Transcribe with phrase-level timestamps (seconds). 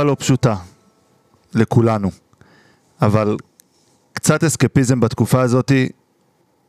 [0.00, 0.54] תקופה לא פשוטה
[1.54, 2.10] לכולנו,
[3.02, 3.36] אבל
[4.12, 5.88] קצת אסקפיזם בתקופה הזאתי,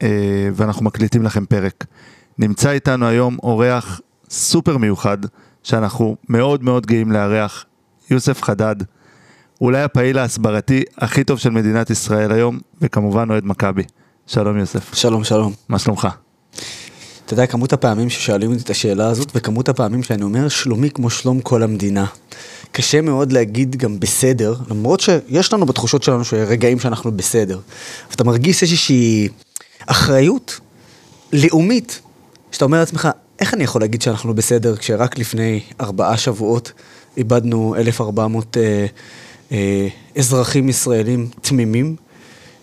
[0.02, 1.86] אה, ואנחנו מקליטים לכם פרק.
[2.38, 5.18] נמצא איתנו היום אורח סופר מיוחד,
[5.64, 7.66] שאנחנו מאוד מאוד גאים לארח,
[8.10, 8.76] יוסף חדד,
[9.62, 13.84] אולי הפעיל ההסברתי הכי טוב של מדינת ישראל היום, וכמובן אוהד מכבי.
[14.28, 14.94] שלום יוסף.
[14.94, 15.54] שלום, שלום.
[15.70, 16.08] מה שלומך?
[17.32, 21.10] אתה יודע, כמות הפעמים ששואלים אותי את השאלה הזאת, וכמות הפעמים שאני אומר, שלומי כמו
[21.10, 22.06] שלום כל המדינה.
[22.72, 27.60] קשה מאוד להגיד גם בסדר, למרות שיש לנו בתחושות שלנו רגעים שאנחנו בסדר.
[28.10, 29.30] ואתה מרגיש איזושהי
[29.88, 30.60] אחריות
[31.34, 32.02] לאומית,
[32.52, 33.10] שאתה אומר לעצמך,
[33.40, 36.72] איך אני יכול להגיד שאנחנו בסדר, כשרק לפני ארבעה שבועות
[37.18, 38.86] איבדנו 1,400 אה,
[39.52, 39.88] אה,
[40.18, 41.96] אזרחים ישראלים תמימים,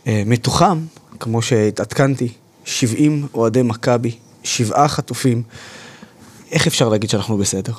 [0.07, 0.79] אה, מתוכם,
[1.21, 2.29] כמו שהתעדכנתי,
[2.65, 4.13] 70 אוהדי מכבי,
[4.45, 5.43] שבעה חטופים.
[6.51, 7.73] איך אפשר להגיד שאנחנו בסדר?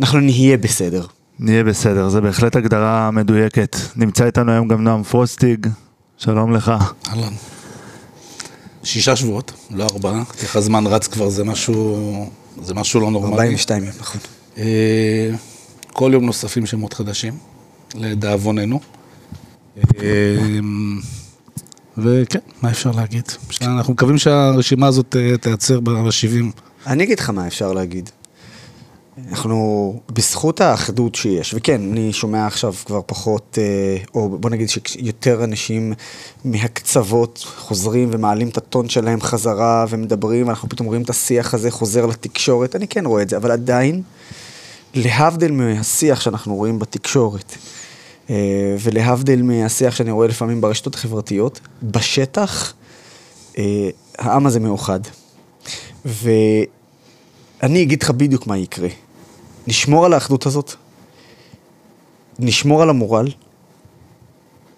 [0.00, 1.06] אנחנו נהיה בסדר.
[1.38, 3.76] נהיה בסדר, זו בהחלט הגדרה מדויקת.
[3.96, 5.66] נמצא איתנו היום גם נועם פרוסטיג,
[6.18, 6.72] שלום לך.
[7.08, 7.32] אהלן.
[8.84, 12.30] שישה שבועות, לא ארבעה, איך הזמן רץ כבר, זה משהו,
[12.62, 13.32] זה משהו לא נורמלי.
[13.32, 14.20] 42 ימים, נכון.
[14.58, 15.30] אה,
[15.92, 17.38] כל יום נוספים שמות חדשים,
[17.94, 18.80] לדאבוננו.
[21.98, 23.24] וכן, מה אפשר להגיד?
[23.62, 26.60] אנחנו מקווים שהרשימה הזאת אה, תיעצר ב-70.
[26.86, 28.10] אני אגיד לך מה אפשר להגיד.
[29.28, 35.44] אנחנו, בזכות האחדות שיש, וכן, אני שומע עכשיו כבר פחות, אה, או בוא נגיד שיותר
[35.44, 35.92] אנשים
[36.44, 42.06] מהקצוות חוזרים ומעלים את הטון שלהם חזרה ומדברים, ואנחנו פתאום רואים את השיח הזה חוזר
[42.06, 44.02] לתקשורת, אני כן רואה את זה, אבל עדיין,
[44.94, 47.56] להבדיל מהשיח שאנחנו רואים בתקשורת,
[48.78, 52.74] ולהבדיל מהשיח שאני רואה לפעמים ברשתות החברתיות, בשטח
[53.58, 55.00] אה, העם הזה מאוחד.
[56.04, 58.88] ואני אגיד לך בדיוק מה יקרה.
[59.66, 60.74] נשמור על האחדות הזאת,
[62.38, 63.28] נשמור על המורל,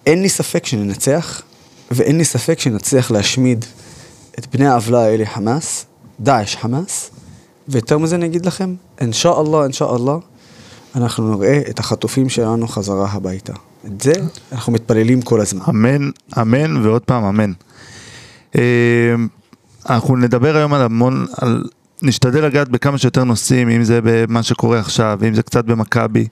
[0.07, 1.43] אין לי ספק שננצח,
[1.91, 3.65] ואין לי ספק שנצליח להשמיד
[4.39, 5.87] את בני העוולה האלה חמאס,
[6.21, 7.11] דאעש חמאס,
[7.69, 10.17] ויותר מזה אני אגיד לכם, אינשאללה, אינשאללה,
[10.97, 13.53] אנחנו נראה את החטופים שלנו חזרה הביתה.
[13.87, 14.13] את זה
[14.53, 15.65] אנחנו מתפללים כל הזמן.
[15.69, 17.53] אמן, אמן ועוד פעם אמן.
[18.57, 19.15] אה,
[19.89, 21.65] אנחנו נדבר היום על המון, על,
[22.03, 26.29] נשתדל לגעת בכמה שיותר נושאים, אם זה במה שקורה עכשיו, אם זה קצת במכבי,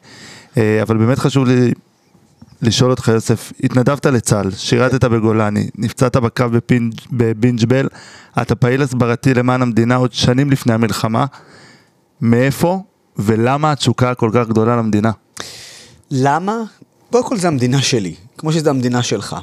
[0.57, 1.73] אה, אבל באמת חשוב לי
[2.63, 6.45] לשאול אותך יוסף, התנדבת לצה"ל, שירתת בגולני, נפצעת בקו
[7.13, 7.89] בבינג'בל,
[8.43, 11.25] אתה פעיל הסברתי למען המדינה עוד שנים לפני המלחמה,
[12.21, 12.83] מאיפה
[13.17, 15.11] ולמה התשוקה הכל כך גדולה למדינה?
[16.11, 16.63] למה?
[17.11, 19.37] קודם כל זה המדינה שלי, כמו שזה המדינה שלך.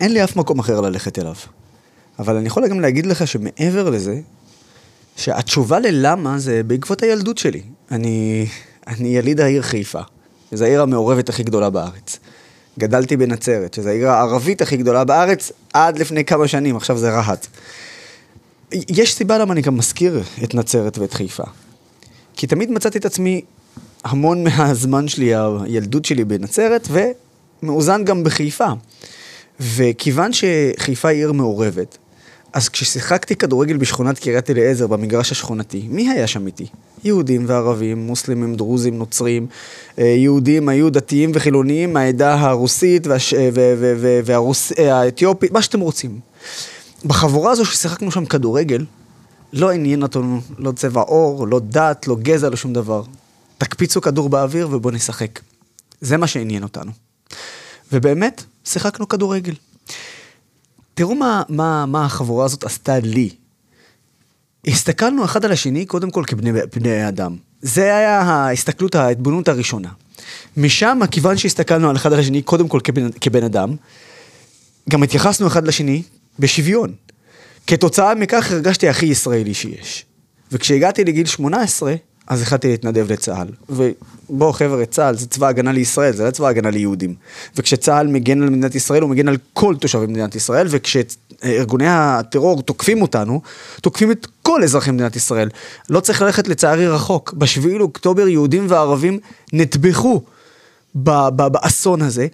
[0.00, 1.34] אין לי אף מקום אחר ללכת אליו.
[2.18, 4.20] אבל אני יכול גם להגיד לך שמעבר לזה,
[5.16, 7.62] שהתשובה ללמה זה בעקבות הילדות שלי.
[7.90, 8.46] אני,
[8.86, 10.00] אני יליד העיר חיפה,
[10.50, 12.18] שזו העיר המעורבת הכי גדולה בארץ.
[12.78, 17.46] גדלתי בנצרת, שזו העיר הערבית הכי גדולה בארץ, עד לפני כמה שנים, עכשיו זה רהט.
[18.72, 21.44] יש סיבה למה אני גם מזכיר את נצרת ואת חיפה.
[22.36, 23.40] כי תמיד מצאתי את עצמי
[24.04, 25.32] המון מהזמן שלי,
[25.64, 26.88] הילדות שלי בנצרת,
[27.62, 28.68] ומאוזן גם בחיפה.
[29.60, 31.98] וכיוון שחיפה היא עיר מעורבת,
[32.52, 36.66] אז כששיחקתי כדורגל בשכונת קריית אליעזר, במגרש השכונתי, מי היה שם איתי?
[37.04, 39.46] יהודים וערבים, מוסלמים, דרוזים, נוצרים,
[39.98, 43.34] אה, יהודים היו דתיים וחילוניים מהעדה הרוסית והש...
[44.78, 46.18] אה, האתיופית, מה שאתם רוצים.
[47.04, 48.84] בחבורה הזו ששיחקנו שם כדורגל,
[49.52, 53.02] לא עניין אותנו לא צבע עור, לא דת, לא גזע, לא שום דבר.
[53.58, 55.40] תקפיצו כדור באוויר ובואו נשחק.
[56.00, 56.92] זה מה שעניין אותנו.
[57.92, 59.54] ובאמת, שיחקנו כדורגל.
[60.94, 63.30] תראו מה, מה, מה החבורה הזאת עשתה לי.
[64.66, 66.24] הסתכלנו אחד על השני, קודם כל
[66.70, 67.36] כבני אדם.
[67.62, 69.88] זה היה ההסתכלות, ההתבוננות הראשונה.
[70.56, 73.76] משם, כיוון שהסתכלנו על אחד על השני, קודם כל כבן, כבן אדם,
[74.90, 76.02] גם התייחסנו אחד לשני
[76.38, 76.94] בשוויון.
[77.70, 80.04] כתוצאה מכך הרגשתי הכי ישראלי שיש.
[80.52, 81.94] וכשהגעתי לגיל 18,
[82.26, 83.48] אז החלטתי להתנדב לצה"ל.
[83.68, 87.14] ובואו חבר'ה, צה"ל זה צבא הגנה לישראל, זה לא צבא הגנה ליהודים.
[87.56, 93.02] וכשצה"ל מגן על מדינת ישראל, הוא מגן על כל תושבי מדינת ישראל, וכשארגוני הטרור תוקפים
[93.02, 93.40] אותנו,
[93.80, 95.48] תוקפים את כל אזרחי מדינת ישראל.
[95.90, 97.32] לא צריך ללכת לצערי רחוק.
[97.32, 99.18] בשביעי לאוקטובר יהודים וערבים
[99.52, 100.22] נטבחו
[100.94, 102.26] באסון הזה,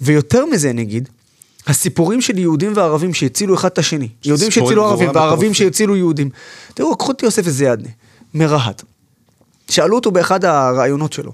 [0.00, 1.08] ויותר מזה נגיד,
[1.66, 4.08] הסיפורים של יהודים וערבים שהצילו אחד את השני.
[4.24, 6.30] יהודים שהצילו ערבים וערבים שהצילו יהודים.
[6.74, 7.88] תראו, קחו את יוסף וזיאדנה,
[8.34, 8.82] מרהט.
[9.70, 11.32] שאלו אותו באחד הראיונות שלו,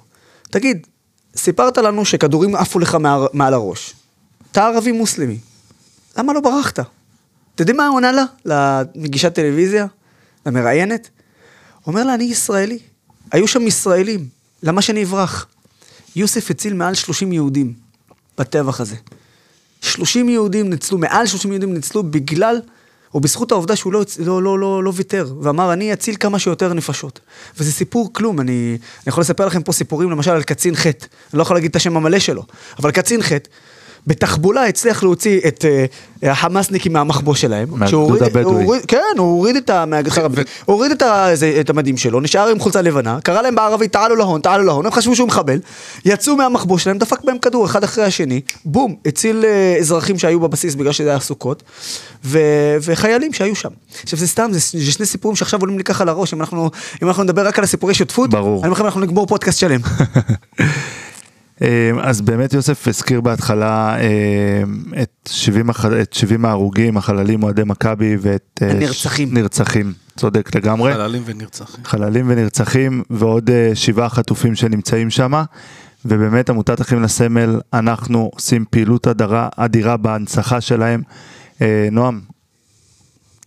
[0.51, 0.87] תגיד,
[1.37, 3.95] סיפרת לנו שכדורים עפו לך מעל, מעל הראש.
[4.53, 5.39] אתה ערבי מוסלמי,
[6.19, 6.79] למה לא ברחת?
[7.55, 8.25] אתה יודע מה הוא עונה לה?
[8.45, 9.87] למגישת טלוויזיה?
[10.47, 11.09] למראיינת?
[11.87, 12.79] אומר לה, אני ישראלי.
[13.33, 14.29] היו שם ישראלים,
[14.63, 15.47] למה שאני אברח?
[16.17, 17.75] יוסף הציל מעל 30 יהודים
[18.39, 18.97] בטבח הזה.
[19.81, 22.61] 30 יהודים ניצלו, מעל 30 יהודים ניצלו בגלל,
[23.15, 26.73] או בזכות העובדה שהוא לא, לא, לא, לא, לא ויתר, ואמר, אני אציל כמה שיותר
[26.73, 27.21] נפשות.
[27.59, 30.93] וזה סיפור כלום, אני, אני יכול לספר לכם פה סיפורים, למשל על קצין ח', אני
[31.33, 32.43] לא יכול להגיד את השם המלא שלו,
[32.79, 33.33] אבל קצין ח',
[34.09, 35.65] בתחבולה הצליח להוציא את
[36.23, 37.69] uh, החמאסניקים מהמחבוא שלהם.
[37.71, 38.67] מהגדוד הבדואי.
[38.89, 40.45] כן, הוא הוריד את, ה- מהגשר הבדואי.
[40.65, 43.93] הוא הוריד את, ה- זה- את המדים שלו, נשאר עם חולצה לבנה, קרא להם בערבית,
[43.93, 45.59] תעלו להון, תעלו להון, הם חשבו שהוא מחבל,
[46.05, 50.75] יצאו מהמחבוא שלהם, דפק בהם כדור אחד אחרי השני, בום, הציל אה, אזרחים שהיו בבסיס
[50.75, 51.63] בגלל שזה היה סוכות,
[52.25, 52.39] ו-
[52.83, 53.71] וחיילים שהיו שם.
[54.03, 56.71] עכשיו זה סתם, זה, זה שני סיפורים שעכשיו עולים לי ככה לראש, אם אנחנו,
[57.03, 58.61] אם אנחנו נדבר רק על הסיפורי שותפות, ברור.
[58.61, 59.81] אני אומר לכם, אנחנו נגמור פודקאסט שלם.
[61.63, 64.63] אה, אז באמת יוסף הזכיר בהתחלה אה,
[65.03, 68.61] את 70, הח- את 70 ההרוגים, החללים אוהדי מכבי ואת...
[68.63, 69.35] אה, הנרצחים.
[69.35, 70.95] נרצחים, צודק לגמרי.
[70.95, 71.85] חללים ונרצחים.
[71.85, 75.43] חללים ונרצחים ועוד שבעה חטופים שנמצאים שם.
[76.05, 81.03] ובאמת עמותת אחים לסמל, אנחנו עושים פעילות אדירה, אדירה בהנצחה שלהם.
[81.93, 82.21] נועם,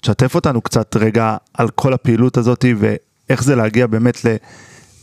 [0.01, 4.35] תשתף אותנו קצת רגע על כל הפעילות הזאת ואיך זה להגיע באמת ל,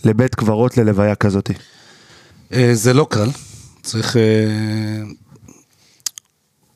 [0.04, 1.50] לבית קברות, ללוויה כזאת.
[2.52, 3.28] אה, זה לא קל,
[3.82, 4.16] צריך...
[4.16, 5.02] אה,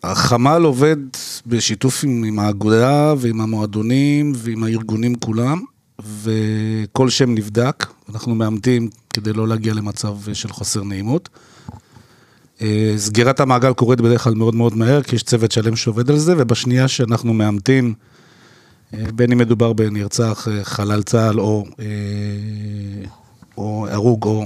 [0.05, 0.97] החמ"ל עובד
[1.47, 5.61] בשיתוף עם, עם האגודה ועם המועדונים ועם הארגונים כולם,
[6.23, 11.29] וכל שם נבדק, אנחנו מאמתים כדי לא להגיע למצב של חוסר נעימות.
[12.63, 16.19] אה, סגירת המעגל קורית בדרך כלל מאוד מאוד מהר, כי יש צוות שלם שעובד על
[16.19, 17.95] זה, ובשנייה שאנחנו מאמתים,
[18.95, 21.87] אה, בין אם מדובר בנרצח, אה, חלל צה"ל או, אה,
[23.57, 24.45] או הרוג או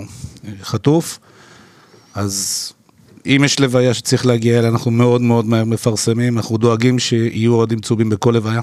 [0.63, 1.19] חטוף,
[2.15, 2.73] אז
[3.27, 7.81] אם יש לוויה שצריך להגיע אליה, אנחנו מאוד מאוד מהר מפרסמים, אנחנו דואגים שיהיו אוהדים
[7.81, 8.61] צהובים בכל לוויה.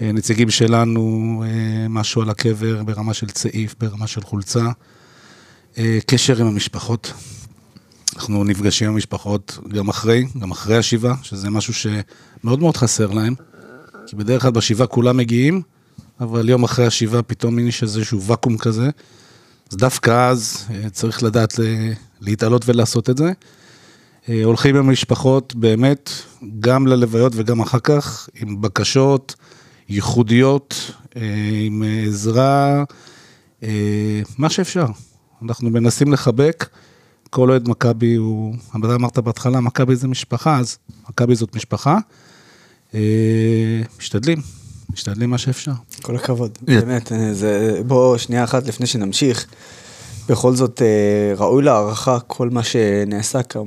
[0.00, 4.66] אה, נציגים שלנו, אה, משהו על הקבר ברמה של צעיף, ברמה של חולצה.
[5.78, 7.12] אה, קשר עם המשפחות.
[8.16, 13.34] אנחנו נפגשים עם המשפחות גם אחרי, גם אחרי השבעה, שזה משהו שמאוד מאוד חסר להם.
[14.06, 15.62] כי בדרך כלל בשבעה כולם מגיעים,
[16.20, 18.90] אבל יום אחרי השבעה פתאום יש איזשהו ואקום כזה.
[19.70, 21.54] אז דווקא אז אה, צריך לדעת
[22.20, 23.32] להתעלות ולעשות את זה.
[24.28, 26.10] אה, הולכים עם המשפחות באמת,
[26.60, 29.34] גם ללוויות וגם אחר כך, עם בקשות
[29.88, 31.22] ייחודיות, אה,
[31.66, 32.84] עם עזרה,
[34.38, 34.86] מה שאפשר.
[35.42, 36.68] אנחנו מנסים לחבק.
[37.30, 40.78] כל אוהד מכבי הוא, אתה אמרת בהתחלה, מכבי זה משפחה, אז
[41.10, 41.98] מכבי זאת משפחה.
[43.98, 44.38] משתדלים,
[44.94, 45.72] משתדלים מה שאפשר.
[46.02, 49.46] כל הכבוד, באמת, אה, זה, בוא שנייה אחת לפני שנמשיך,
[50.28, 53.60] בכל זאת אה, ראוי להערכה כל מה שנעשה כאן,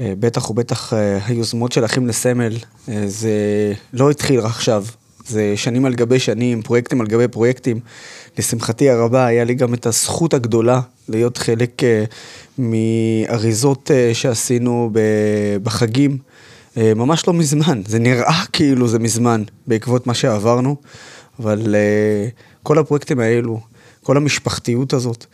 [0.00, 0.92] אה, בטח ובטח
[1.26, 2.56] היוזמות של אחים לסמל,
[3.06, 3.32] זה
[3.92, 4.84] לא התחיל רק עכשיו,
[5.28, 7.80] זה שנים על גבי שנים, פרויקטים על גבי פרויקטים.
[8.38, 11.82] לשמחתי הרבה, היה לי גם את הזכות הגדולה להיות חלק
[12.58, 14.90] מאריזות שעשינו
[15.62, 16.18] בחגים.
[16.76, 20.76] אה, ממש לא מזמן, זה נראה כאילו זה מזמן בעקבות מה שעברנו,
[21.38, 22.28] אבל אה,
[22.62, 23.60] כל הפרויקטים האלו,
[24.02, 25.26] כל המשפחתיות הזאת,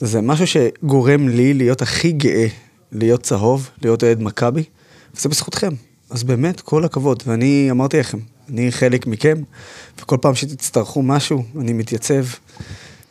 [0.00, 2.46] זה משהו שגורם לי להיות הכי גאה
[2.92, 4.64] להיות צהוב, להיות אוהד מכבי,
[5.14, 5.72] וזה בזכותכם.
[6.10, 7.22] אז באמת, כל הכבוד.
[7.26, 9.42] ואני אמרתי לכם, אני חלק מכם,
[10.00, 12.24] וכל פעם שתצטרכו משהו, אני מתייצב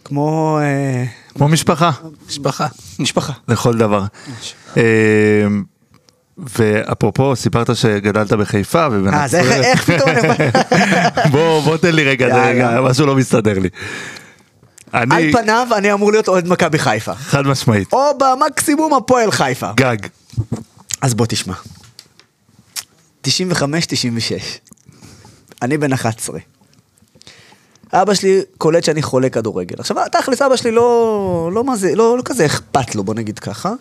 [0.04, 1.92] כמו אה, כמו משפחה,
[2.28, 2.68] משפחה.
[3.00, 3.34] משפחה.
[3.48, 4.04] לכל דבר.
[6.38, 8.86] ואפרופו, סיפרת שגדלת בחיפה אה,
[9.24, 9.64] אז איך- ובנצרת.
[9.66, 10.10] איך פתאום.
[11.32, 12.46] בוא, בוא תן לי רגע.
[12.46, 13.70] רגע, משהו לא מסתדר לי.
[14.92, 17.16] על אני, פניו אני אמור להיות אוהד מכבי חיפה.
[17.16, 19.70] חד משמעית, או במקסימום הפועל חיפה.
[19.76, 19.98] גג.
[21.02, 21.54] אז בוא תשמע.
[23.28, 23.30] 95-96.
[25.62, 26.40] אני בן 11.
[27.94, 29.76] אבא שלי קולט שאני חולה כדורגל.
[29.80, 33.40] עכשיו, תכלס, אבא שלי לא, לא, מה זה, לא, לא כזה אכפת לו, בוא נגיד
[33.40, 33.74] ככה.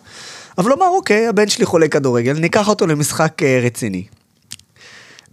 [0.57, 4.05] אבל הוא אמר, אוקיי, הבן שלי חולה כדורגל, ניקח אותו למשחק אה, רציני.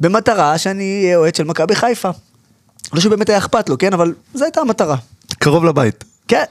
[0.00, 2.10] במטרה שאני אהיה אוהד של מכבי חיפה.
[2.92, 3.92] לא שבאמת היה אכפת לו, כן?
[3.92, 4.96] אבל זו הייתה המטרה.
[5.38, 6.04] קרוב לבית.
[6.28, 6.44] כן,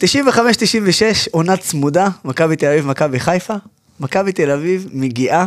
[0.00, 0.04] 95-96,
[1.30, 3.54] עונה צמודה, מכבי תל אביב, מכבי חיפה.
[4.00, 5.46] מכבי תל אביב מגיעה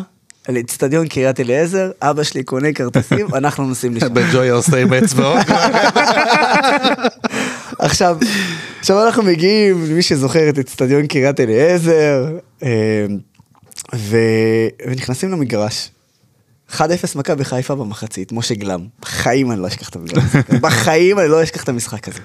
[0.50, 4.14] לאצטדיון קריית אליעזר, אבא שלי קונה כרטיסים, אנחנו נוסעים לשם.
[4.14, 5.46] בן ג'ויה עושה עם אצבעות.
[7.88, 8.18] עכשיו,
[8.80, 13.06] עכשיו אנחנו מגיעים, למי שזוכר את אצטדיון קריית אליעזר, אה,
[13.96, 14.18] ו...
[14.88, 15.90] ונכנסים למגרש.
[16.72, 16.82] 1-0
[17.16, 18.88] מכבי חיפה במחצית, משה גלם.
[19.00, 20.60] בחיים אני לא אשכח את המשחק הזה.
[20.64, 22.20] בחיים אני לא אשכח את המשחק הזה.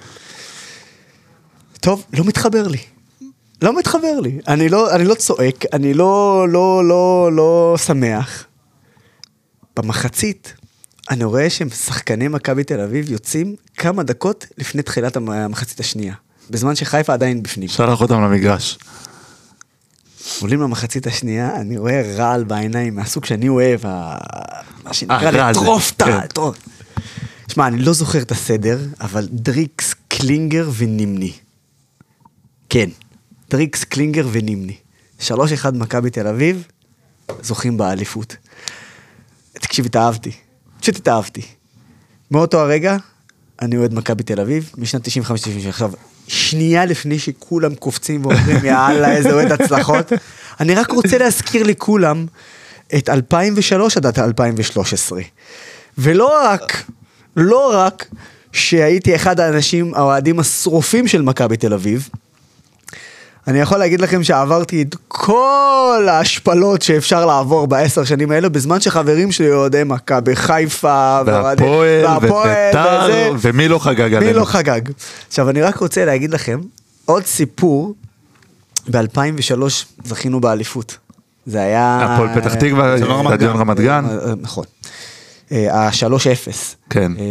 [1.81, 2.79] טוב, לא מתחבר לי.
[3.63, 4.39] לא מתחבר לי.
[4.49, 8.47] אני לא, אני לא צועק, אני לא, לא, לא, לא שמח.
[9.77, 10.55] במחצית,
[11.13, 16.15] אני רואה שהם שחקני מכבי תל אביב יוצאים כמה דקות לפני תחילת המ- המחצית השנייה.
[16.51, 17.69] בזמן שחיפה עדיין בפנים.
[17.69, 18.79] שלח אותם למגרש.
[20.41, 23.81] עולים למחצית השנייה, אני רואה רעל בעיניים מהסוג שאני אוהב,
[24.85, 26.05] מה שנקרא הזה, לטרוף את ה...
[26.05, 26.41] כן.
[27.53, 31.33] שמע, אני לא זוכר את הסדר, אבל דריקס, קלינגר ונימני.
[32.71, 32.89] כן,
[33.51, 34.77] דריקס, קלינגר ונימני.
[35.21, 35.31] 3-1
[35.75, 36.65] מכבי תל אביב,
[37.43, 38.37] זוכים באליפות.
[39.53, 40.33] תקשיב, התאהבתי.
[40.83, 41.43] פשוט התאהבתי.
[42.31, 42.97] מאותו הרגע,
[43.63, 45.11] אני אוהד מכבי תל אביב, משנת 95-96.
[45.69, 45.93] עכשיו,
[46.29, 50.13] שנייה לפני שכולם קופצים ואומרים, יאללה, איזה אוהד הצלחות,
[50.61, 52.27] אני רק רוצה להזכיר לכולם
[52.95, 55.23] את 2003 עד 2013.
[55.99, 56.85] ולא רק,
[57.37, 58.09] לא רק
[58.53, 62.09] שהייתי אחד האנשים, האוהדים השרופים של מכבי תל אביב,
[63.47, 69.33] אני יכול להגיד לכם שעברתי את כל ההשפלות שאפשר לעבור בעשר שנים האלה, בזמן שחברים
[69.33, 73.31] שלי אוהדי מכבי חיפה, ואוהדי- והפועל, וביתר, וזה.
[73.41, 74.27] ומי לא חגג עלינו?
[74.27, 74.81] מי לא חגג?
[75.29, 76.61] עכשיו, אני רק רוצה להגיד לכם
[77.05, 77.95] עוד סיפור,
[78.91, 79.63] ב-2003
[80.05, 80.97] זכינו באליפות.
[81.47, 82.09] זה היה...
[82.15, 83.59] הפועל פתח תקווה, זה לא רמת אצטדיון גן.
[83.61, 84.05] רמת גן.
[84.11, 84.65] אה, נכון.
[85.71, 86.51] ה-3-0.
[86.91, 87.13] כן.
[87.19, 87.25] אה,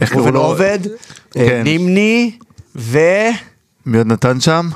[0.00, 0.40] איך קראו לו?
[0.40, 0.78] עובד,
[1.36, 1.62] אה, כן.
[1.64, 2.30] נימני
[2.76, 2.98] ו...
[3.86, 4.68] מי עוד נתן שם?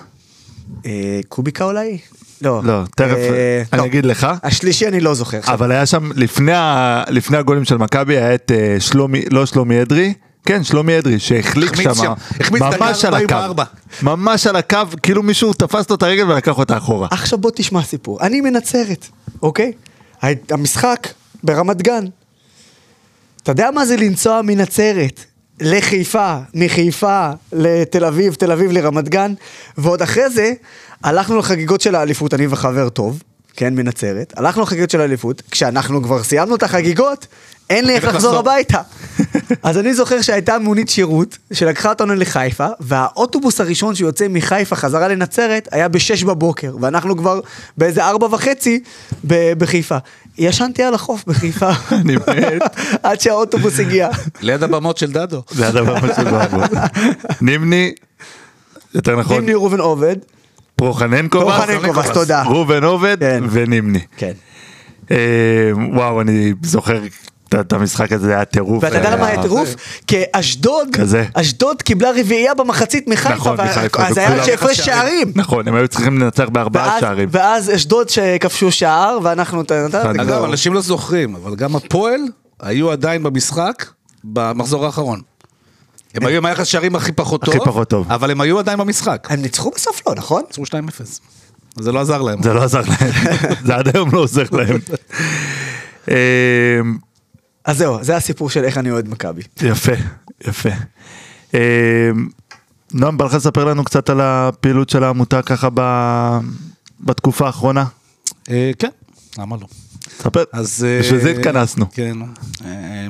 [0.87, 0.91] אה,
[1.29, 1.99] קוביקה אולי?
[2.43, 2.61] לא.
[2.65, 3.87] לא, תכף, אה, אני לא.
[3.87, 4.27] אגיד לך.
[4.43, 5.41] השלישי אני לא זוכר.
[5.47, 9.83] אבל היה שם, לפני, ה- לפני הגולים של מכבי, היה את אה, שלומי, לא שלומי
[9.83, 10.13] אדרי,
[10.47, 12.13] כן, שלומי אדרי, שהחליק שם,
[12.51, 13.65] ממש על הקו, 44.
[14.03, 17.09] ממש על הקו, כאילו מישהו תפס לו את הרגל ולקח אותה אחורה.
[17.11, 18.21] עכשיו בוא תשמע סיפור.
[18.21, 19.07] אני מנצרת,
[19.43, 19.73] אוקיי?
[20.23, 21.09] ה- המשחק
[21.45, 22.05] ברמת גן.
[23.43, 25.21] אתה יודע מה זה לנסוע מנצרת
[25.61, 29.35] לחיפה, מחיפה לתל אביב, תל אביב לרמת גן,
[29.79, 30.53] ועוד אחרי זה
[31.05, 33.23] הלכנו לחגיגות של האליפות, אני וחבר טוב,
[33.57, 37.27] כן, מנצרת, הלכנו לחגיגות של האליפות, כשאנחנו כבר סיימנו את החגיגות,
[37.71, 38.37] אין לי איך לחזור.
[38.37, 38.81] הביתה.
[39.63, 45.69] אז אני זוכר שהייתה מונית שירות שלקחה אותנו לחיפה, והאוטובוס הראשון שיוצא מחיפה חזרה לנצרת
[45.73, 47.41] היה בשש בבוקר, ואנחנו כבר
[47.79, 48.81] באיזה ארבע וחצי
[49.59, 49.99] בחיפה.
[50.39, 52.17] ישנתי על החוף בחיפה, אני.
[53.03, 54.09] עד שהאוטובוס הגיע.
[54.41, 55.43] ליד הבמות של דדו.
[55.63, 56.77] הדבר מה שבא בו.
[57.41, 57.93] נימני,
[58.95, 60.17] יותר נכון, נימני ראובן עובד,
[60.77, 62.43] פרוחננקובס, פרוחננקובס, תודה.
[62.43, 63.45] ראובן עובד כן.
[63.51, 64.01] ונימני.
[64.17, 64.33] כן.
[65.11, 65.17] אה,
[65.93, 67.03] וואו, אני זוכר
[67.49, 68.85] את- את המשחק הזה, זה היה טירוף.
[68.85, 69.75] ואתה יודע אה, למה היה טירוף?
[70.07, 71.25] כי אשדוד, כזה.
[71.35, 75.33] אשדוד קיבלה רביעייה במחצית מחיפה, נכון, מחיפה, אז היה שהפרש שערים.
[75.35, 77.29] נכון, הם היו צריכים לנצח בארבעה ואז- שערים.
[77.33, 79.63] ואז אשדוד שכבשו שער, ואנחנו...
[80.21, 82.21] אגב, אנשים לא זוכרים, אבל גם הפועל
[82.61, 83.85] היו עדיין במשחק
[84.25, 85.21] במחזור האחרון.
[86.15, 88.13] הם היו עם היחס שערים הכי פחות טוב, הכי פחות טוב.
[88.13, 89.27] אבל הם היו עדיין במשחק.
[89.31, 90.43] הם ניצחו בסוף לא, נכון?
[90.51, 90.71] עצרו 2-0.
[91.01, 91.21] אז
[91.85, 92.43] זה לא עזר להם.
[92.43, 93.11] זה לא עזר להם,
[93.67, 94.79] זה עד היום לא עוזר להם.
[97.67, 99.43] אה, אז זהו, זה הסיפור של איך אני אוהד מכבי.
[99.63, 99.93] יפה,
[100.49, 100.69] יפה.
[101.55, 102.11] אה,
[102.93, 106.39] נועם, בא לך לספר לנו קצת על הפעילות של העמותה ככה ב-
[107.01, 107.85] בתקופה האחרונה?
[108.51, 108.89] אה, כן,
[109.39, 109.67] למה לא?
[110.19, 110.85] ספר, אז...
[110.89, 111.87] אה, בשביל זה התכנסנו.
[111.93, 112.17] כן.
[112.65, 113.07] אה,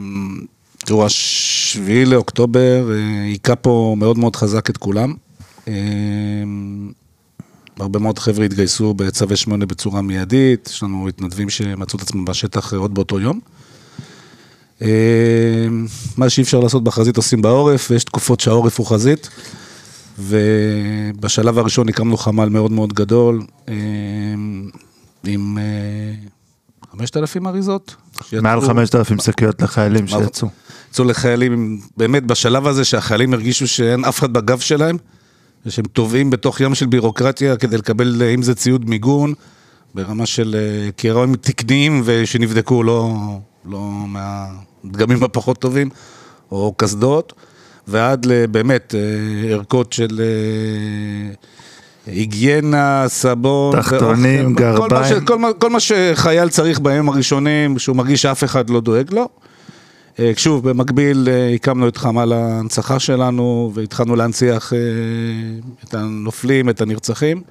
[0.78, 5.14] תראו, השביעי לאוקטובר אה, היכה פה מאוד מאוד חזק את כולם.
[5.68, 5.72] אה,
[7.78, 12.72] הרבה מאוד חבר'ה התגייסו בצווי שמונה בצורה מיידית, יש לנו מתנדבים שמצאו את עצמם בשטח
[12.72, 13.40] אה, עוד באותו יום.
[14.82, 14.88] אה,
[16.16, 19.28] מה שאי אפשר לעשות בחזית עושים בעורף, ויש תקופות שהעורף הוא חזית.
[20.18, 23.74] ובשלב הראשון הקמנו חמ"ל מאוד מאוד גדול, אה,
[25.24, 26.14] עם אה,
[26.92, 27.94] 5,000 אריזות.
[28.32, 30.48] מעל שיצאו- 5,000 שקיות לחיילים שיצאו.
[30.90, 34.96] יצאו לחיילים, באמת בשלב הזה שהחיילים הרגישו שאין אף אחד בגב שלהם,
[35.66, 39.34] ושהם טובעים בתוך ים של בירוקרטיה כדי לקבל, אה, אם זה ציוד מיגון,
[39.94, 43.14] ברמה של אה, קיראים תקניים ושנבדקו לא,
[43.66, 45.88] לא מהדגמים הפחות טובים,
[46.52, 47.32] או קסדות,
[47.88, 49.00] ועד באמת אה,
[49.52, 51.34] ערכות של אה,
[52.12, 55.04] היגיינה, סבון, תחתונים, כל מה גרביים.
[55.04, 59.12] ש- כל מה- כל מה שחייל צריך בימים הראשונים, שהוא מרגיש שאף אחד לא דואג
[59.14, 59.28] לו.
[60.18, 64.72] אה, שוב, במקביל הקמנו את חמ"ל ההנצחה שלנו והתחלנו להנציח
[65.84, 67.42] את הנופלים, את הנרצחים.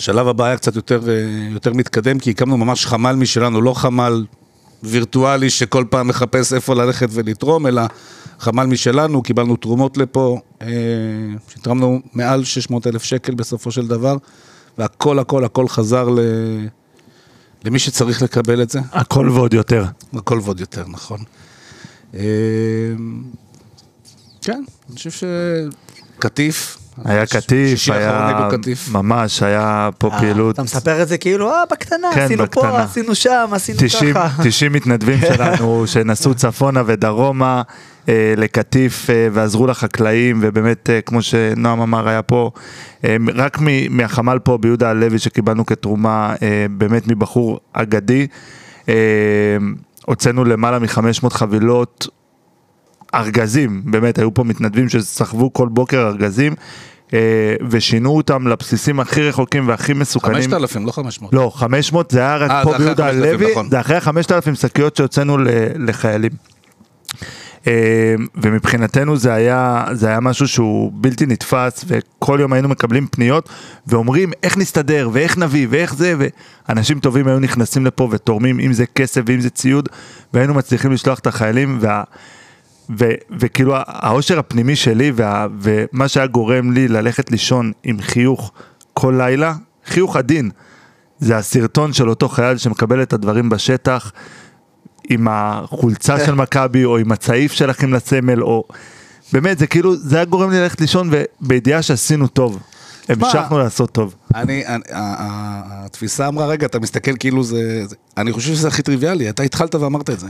[0.00, 1.14] השלב הבא היה קצת יותר, אה,
[1.50, 4.24] יותר מתקדם, כי הקמנו ממש חמ"ל משלנו, לא חמ"ל
[4.82, 7.82] וירטואלי שכל פעם מחפש איפה ללכת ולתרום, אלא
[8.38, 10.68] חמ"ל משלנו, קיבלנו תרומות לפה, אה,
[11.48, 14.16] שהתרמנו מעל 600 אלף שקל בסופו של דבר,
[14.78, 16.18] והכל הכל הכל חזר ל...
[17.64, 18.80] למי שצריך לקבל את זה.
[18.92, 19.84] הכל ועוד יותר.
[20.14, 21.20] הכל ועוד יותר, נכון.
[22.14, 22.20] אה,
[24.42, 25.28] כן, אני חושב
[26.18, 28.48] שקטיף, היה קטיף, היה.
[28.92, 30.54] ממש, היה פה אה, פעילות.
[30.54, 32.82] אתה מספר את זה כאילו, אה, בקטנה, כן, עשינו פה.
[32.82, 34.42] עשינו שם, עשינו 90, ככה.
[34.44, 37.62] 90 מתנדבים שלנו שנסעו צפונה ודרומה
[38.08, 42.50] אה, לקטיף אה, ועזרו לחקלאים ובאמת כמו שנועם אמר היה פה
[43.34, 46.34] רק מ- מהחמ"ל פה ביהודה הלוי שקיבלנו כתרומה
[46.70, 48.26] באמת מבחור אגדי
[50.06, 52.08] הוצאנו למעלה מ-500 חבילות
[53.14, 56.54] ארגזים, באמת, היו פה מתנדבים שסחבו כל בוקר ארגזים
[57.70, 60.42] ושינו אותם לבסיסים הכי רחוקים והכי מסוכנים.
[60.42, 61.34] 5,000, לא 500.
[61.34, 63.70] לא, 500 זה היה רק אה, פה ביהודה 5,000, הלוי, נכון.
[63.70, 65.36] זה אחרי ה-5,000 שקיות שהוצאנו
[65.78, 66.30] לחיילים.
[67.66, 73.48] אה, ומבחינתנו זה היה, זה היה משהו שהוא בלתי נתפס, וכל יום היינו מקבלים פניות
[73.86, 76.14] ואומרים איך נסתדר ואיך נביא ואיך זה,
[76.68, 79.88] ואנשים טובים היו נכנסים לפה ותורמים, אם זה כסף ואם זה ציוד,
[80.34, 82.02] והיינו מצליחים לשלוח את החיילים, וה...
[82.98, 88.52] ו- וכאילו העושר הפנימי שלי וה- ומה שהיה גורם לי ללכת לישון עם חיוך
[88.94, 89.54] כל לילה,
[89.86, 90.50] חיוך עדין,
[91.18, 94.12] זה הסרטון של אותו חייל שמקבל את הדברים בשטח
[95.10, 98.64] עם החולצה של מכבי או עם הצעיף של אחים לסמל או
[99.32, 102.58] באמת זה כאילו זה היה גורם לי ללכת לישון ובידיעה שעשינו טוב,
[103.08, 104.14] המשכנו לעשות טוב.
[104.34, 107.84] אני, התפיסה אמרה, רגע, אתה מסתכל כאילו זה...
[108.16, 110.28] אני חושב שזה הכי טריוויאלי, אתה התחלת ואמרת את זה.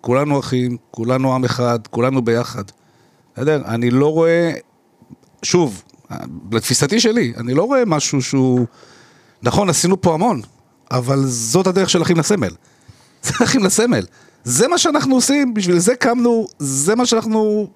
[0.00, 2.64] כולנו אחים, כולנו עם אחד, כולנו ביחד.
[3.34, 3.62] בסדר?
[3.66, 4.52] אני לא רואה,
[5.42, 5.82] שוב,
[6.52, 8.66] לתפיסתי שלי, אני לא רואה משהו שהוא...
[9.42, 10.40] נכון, עשינו פה המון,
[10.90, 12.50] אבל זאת הדרך של אחים לסמל.
[13.22, 14.04] זה אחים לסמל.
[14.44, 17.68] זה מה שאנחנו עושים, בשביל זה קמנו, זה מה שאנחנו...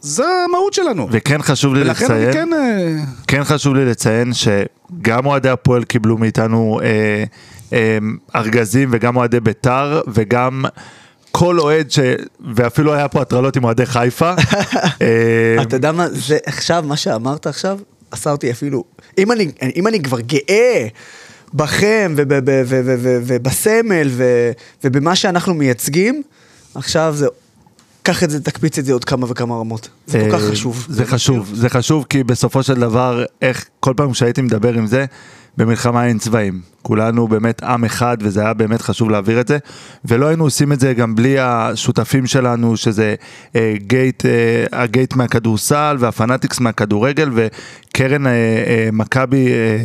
[0.00, 1.08] זה המהות שלנו.
[1.10, 2.52] וכן חשוב לי ולכן לציין, אני כן...
[2.52, 7.24] אה, כן חשוב לי לציין שגם אוהדי הפועל קיבלו מאיתנו אה,
[7.72, 7.98] אה,
[8.36, 10.64] ארגזים וגם אוהדי ביתר וגם
[11.32, 11.98] כל אוהד ש...
[12.54, 14.34] ואפילו היה פה הטרלות עם אוהדי חיפה.
[15.02, 17.78] אה, אתה יודע מה, זה עכשיו, מה שאמרת עכשיו,
[18.10, 18.84] עשה אותי אפילו,
[19.18, 20.86] אם אני, אם אני כבר גאה
[21.54, 22.14] בכם
[23.26, 24.10] ובסמל
[24.84, 26.22] ובמה שאנחנו מייצגים,
[26.74, 27.26] עכשיו זה,
[28.02, 29.88] קח את זה, תקפיץ את זה עוד כמה וכמה רמות.
[30.06, 30.86] זה כל כך אה, חשוב.
[30.88, 35.04] זה חשוב, זה חשוב כי בסופו של דבר, איך כל פעם שהייתי מדבר עם זה,
[35.56, 36.60] במלחמה אין צבעים.
[36.82, 39.58] כולנו באמת עם אחד וזה היה באמת חשוב להעביר את זה.
[40.04, 43.14] ולא היינו עושים את זה גם בלי השותפים שלנו, שזה
[43.56, 49.78] אה, גייט, אה, הגייט מהכדורסל והפנאטיקס מהכדורגל וקרן אה, אה, מכבי, אה,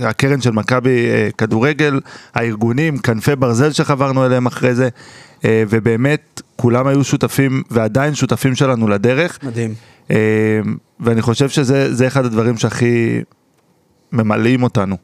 [0.00, 2.00] הקרן של מכבי אה, כדורגל,
[2.34, 4.88] הארגונים, כנפי ברזל שחברנו אליהם אחרי זה.
[5.44, 9.38] אה, ובאמת כולם היו שותפים ועדיין שותפים שלנו לדרך.
[9.42, 9.74] מדהים.
[10.10, 10.16] אה,
[11.00, 13.20] ואני חושב שזה זה אחד הדברים שהכי
[14.12, 14.96] ממלאים אותנו.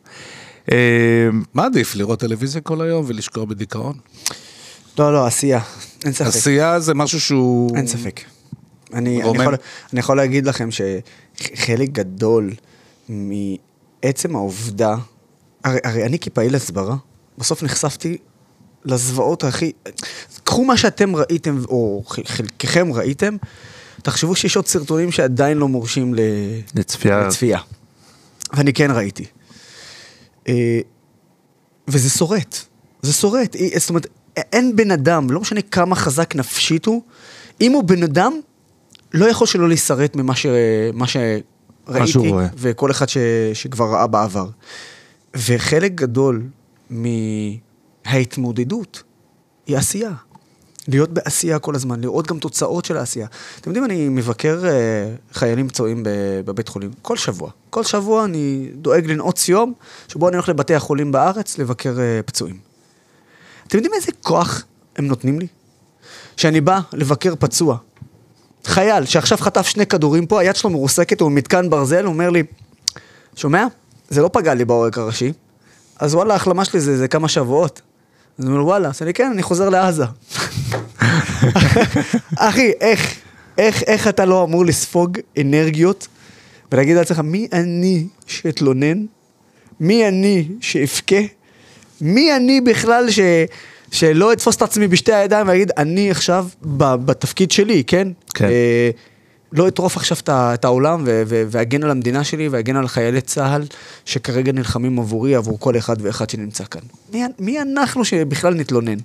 [1.54, 3.94] מה עדיף, לראות טלוויזיה כל היום ולשקוע בדיכאון?
[4.98, 5.60] לא, לא, עשייה,
[6.04, 6.26] אין ספק.
[6.26, 7.76] עשייה זה משהו שהוא...
[7.76, 8.20] אין ספק.
[8.94, 9.42] אני, אני.
[9.42, 9.54] יכול,
[9.92, 12.50] אני יכול להגיד לכם שחלק גדול
[14.04, 14.96] מעצם העובדה,
[15.64, 16.96] הרי, הרי אני כפעיל הסברה,
[17.38, 18.16] בסוף נחשפתי
[18.84, 19.72] לזוועות הכי...
[20.44, 23.36] קחו מה שאתם ראיתם, או חל- חלקכם ראיתם,
[24.02, 26.18] תחשבו שיש עוד סרטונים שעדיין לא מורשים ל...
[26.74, 27.26] לצפייה.
[27.26, 27.58] לצפייה.
[28.52, 29.24] ואני כן ראיתי.
[30.48, 30.80] אה,
[31.88, 32.58] וזה שורט.
[33.02, 33.56] זה שורט.
[33.76, 34.06] זאת אומרת,
[34.36, 37.02] אין בן אדם, לא משנה כמה חזק נפשית הוא,
[37.60, 38.32] אם הוא בן אדם,
[39.14, 40.46] לא יכול שלא להישרט ממה ש...
[40.94, 41.06] מה
[42.30, 42.46] רואה.
[42.56, 43.16] וכל אחד ש...
[43.54, 44.48] שכבר ראה בעבר.
[45.36, 46.42] וחלק גדול
[48.04, 49.02] מההתמודדות
[49.66, 50.12] היא עשייה.
[50.88, 53.26] להיות בעשייה כל הזמן, לראות גם תוצאות של העשייה.
[53.60, 54.70] אתם יודעים, אני מבקר אה,
[55.32, 56.02] חיילים פצועים
[56.44, 57.50] בבית חולים כל שבוע.
[57.70, 59.72] כל שבוע אני דואג לנעוץ יום
[60.08, 62.58] שבו אני הולך לבתי החולים בארץ לבקר אה, פצועים.
[63.66, 64.64] אתם יודעים איזה כוח
[64.96, 65.46] הם נותנים לי?
[66.36, 67.76] שאני בא לבקר פצוע.
[68.68, 72.42] חייל שעכשיו חטף שני כדורים פה, היד שלו מרוסקת, הוא במתקן ברזל, הוא אומר לי,
[73.36, 73.66] שומע?
[74.08, 75.32] זה לא פגע לי בעורק הראשי,
[75.98, 77.80] אז וואלה, ההחלמה שלי זה, זה כמה שבועות.
[78.38, 80.04] אז הוא אומר, וואלה, אז אני כן, אני חוזר לעזה.
[82.36, 83.14] אחי, איך,
[83.58, 86.08] איך, איך אתה לא אמור לספוג אנרגיות
[86.72, 89.04] ולהגיד לעצמך, מי אני שאתלונן?
[89.80, 91.16] מי אני שאבכה?
[92.00, 93.20] מי אני בכלל ש...
[93.90, 98.08] שלא אתפוס את עצמי בשתי הידיים ואגיד, אני עכשיו ב- בתפקיד שלי, כן?
[98.34, 98.44] כן.
[98.44, 98.90] אה,
[99.52, 103.62] לא אטרוף עכשיו את העולם ואגן על המדינה שלי ואגן על חיילי צה"ל
[104.04, 106.80] שכרגע נלחמים עבורי, עבור כל אחד ואחד שנמצא כאן.
[107.12, 108.98] מי, מי אנחנו שבכלל נתלונן?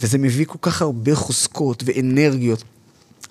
[0.00, 2.64] וזה מביא כל כך הרבה חוזקות ואנרגיות.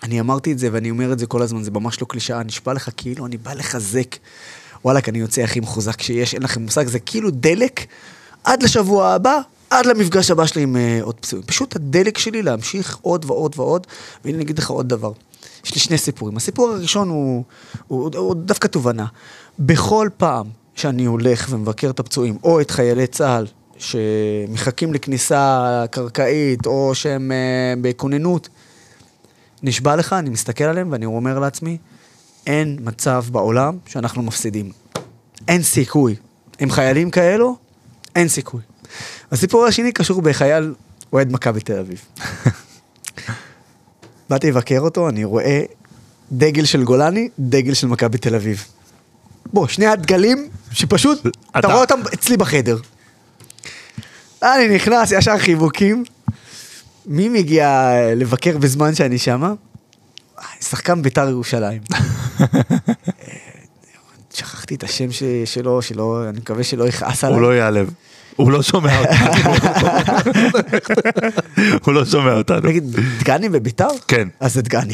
[0.03, 2.73] אני אמרתי את זה ואני אומר את זה כל הזמן, זה ממש לא קלישאה, נשבע
[2.73, 4.15] לך כאילו אני בא לחזק.
[4.85, 7.85] וואלכ, אני יוצא הכי מחוזק שיש, אין לכם מושג, זה כאילו דלק
[8.43, 11.45] עד לשבוע הבא, עד למפגש הבא שלי עם uh, עוד פצועים.
[11.45, 13.87] פשוט הדלק שלי להמשיך עוד ועוד ועוד,
[14.25, 15.11] והנה אני אגיד לך עוד דבר.
[15.65, 16.37] יש לי שני סיפורים.
[16.37, 17.43] הסיפור הראשון הוא,
[17.87, 19.05] הוא, הוא, הוא דווקא תובנה.
[19.59, 23.47] בכל פעם שאני הולך ומבקר את הפצועים, או את חיילי צה"ל,
[23.77, 28.49] שמחכים לכניסה קרקעית, או שהם uh, בכוננות,
[29.63, 31.77] נשבע לך, אני מסתכל עליהם ואני אומר לעצמי,
[32.47, 34.71] אין מצב בעולם שאנחנו מפסידים.
[35.47, 36.15] אין סיכוי.
[36.59, 37.55] עם חיילים כאלו,
[38.15, 38.61] אין סיכוי.
[39.31, 40.73] הסיפור השני קשור בחייל
[41.13, 42.01] אוהד מכבי תל אביב.
[44.29, 45.61] באתי לבקר אותו, אני רואה
[46.31, 48.65] דגל של גולני, דגל של מכבי תל אביב.
[49.53, 51.29] בוא, שני הדגלים שפשוט, אתה
[51.59, 52.77] אתה- רואה אותם אצלי בחדר.
[54.43, 56.03] אני נכנס, ישר חיבוקים.
[57.05, 59.53] מי מגיע לבקר בזמן שאני שמה?
[60.61, 61.81] שחקן בית"ר ירושלים.
[64.33, 65.07] שכחתי את השם
[65.45, 67.35] שלו, שלא, אני מקווה שלא יכעס עליי.
[67.35, 67.89] הוא לא ייעלב.
[68.35, 69.53] הוא לא שומע אותנו.
[71.85, 72.69] הוא לא שומע אותנו.
[72.69, 72.83] נגיד,
[73.19, 73.87] דגני בביתר?
[74.07, 74.27] כן.
[74.39, 74.93] אז זה דגני.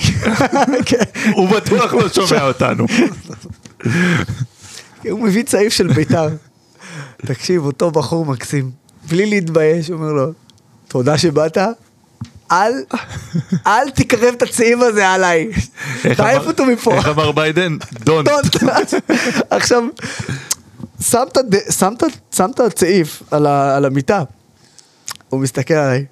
[0.89, 1.03] כן.
[1.35, 2.85] הוא בטוח לא שומע אותנו.
[5.11, 6.27] הוא מביא צעיף של ביתר.
[7.17, 8.71] תקשיב, אותו בחור מקסים.
[9.09, 10.31] בלי להתבייש, אומר לו,
[10.87, 11.57] תודה שבאת,
[12.51, 12.73] אל,
[13.67, 15.49] אל תקרב את הצעיף הזה עליי.
[16.01, 16.95] תעיף אותו מפה.
[16.95, 17.77] איך אמר ביידן?
[17.93, 18.29] דונט.
[19.49, 19.83] עכשיו,
[21.01, 22.03] שמת, ד- שמת,
[22.35, 24.23] שמת צעיף על, ה, על המיטה,
[25.29, 26.05] הוא מסתכל עליי,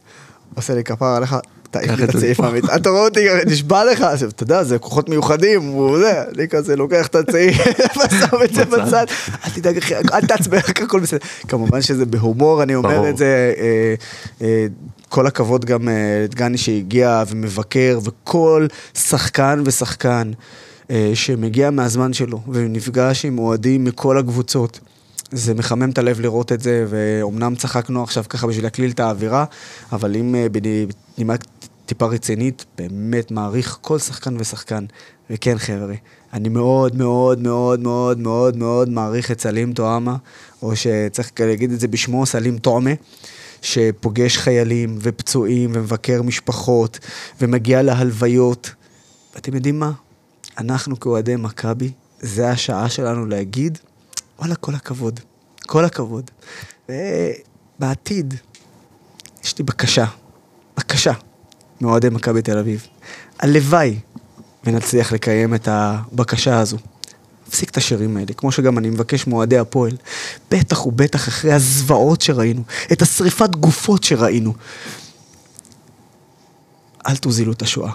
[0.56, 1.36] עושה לי כפרה עליך,
[1.72, 2.40] תעיף לי את את הצעיף.
[2.40, 6.76] מהמיטה, אתה רואה אותי, נשבע לך, אתה יודע, זה כוחות מיוחדים, הוא זה, אני כזה
[6.76, 7.58] לוקח את הצעיף,
[7.98, 9.06] ושם את זה בצד.
[9.46, 11.20] אל תדאג אחי, אל תעצבן, הכל בסדר.
[11.48, 13.10] כמובן שזה בהומור, אני אומר.
[13.10, 13.94] את זה, אה,
[14.42, 14.66] אה,
[15.10, 20.32] כל הכבוד גם אה, לדגני שהגיע ומבקר, וכל שחקן ושחקן
[21.14, 24.80] שמגיע מהזמן שלו ונפגש עם אוהדים מכל הקבוצות.
[25.32, 29.46] זה מחמם את הלב לראות את זה, ואומנם צחקנו עכשיו ככה בשביל להקליל את האווירה,
[29.92, 31.34] אבל אם אה, בנימה
[31.86, 34.86] טיפה רצינית, באמת מעריך כל שחקן ושחקן.
[35.30, 35.96] וכן חבר'ה,
[36.34, 40.16] אני מאוד מאוד מאוד מאוד מאוד מאוד מעריך את סלים טועמה,
[40.62, 42.92] או שצריך להגיד את זה בשמו, סלים טועמה.
[43.62, 47.00] שפוגש חיילים ופצועים ומבקר משפחות
[47.42, 48.72] ומגיע להלוויות.
[49.36, 49.92] ואתם יודעים מה?
[50.60, 53.78] אנחנו כאוהדי מכבי, זה השעה שלנו להגיד,
[54.40, 55.20] וואלה, כל הכבוד.
[55.68, 56.32] כל הכבוד.
[56.90, 58.34] ובעתיד,
[59.44, 60.06] יש לי בקשה,
[60.78, 61.14] בקשה,
[61.82, 62.88] מאוהדי מכבי תל אביב.
[63.40, 64.00] הלוואי
[64.64, 66.78] ונצליח לקיים את הבקשה הזו.
[67.46, 69.98] להפסיק את השירים האלה, כמו שגם אני מבקש מאוהדי הפועל.
[70.52, 74.54] בטח ובטח אחרי הזוועות שראינו, את השריפת גופות שראינו.
[77.08, 77.92] אל תוזילו את השואה.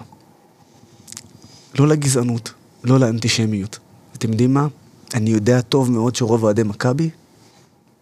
[1.79, 2.53] לא לגזענות,
[2.85, 3.79] לא לאנטישמיות.
[4.17, 4.67] אתם יודעים מה?
[5.15, 7.11] אני יודע טוב מאוד שרוב אוהדי מכבי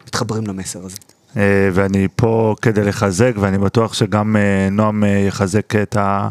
[0.07, 0.97] מתחברים למסר הזה.
[1.37, 6.29] אה, ואני פה כדי לחזק, ואני בטוח שגם אה, נועם אה, יחזק את ה-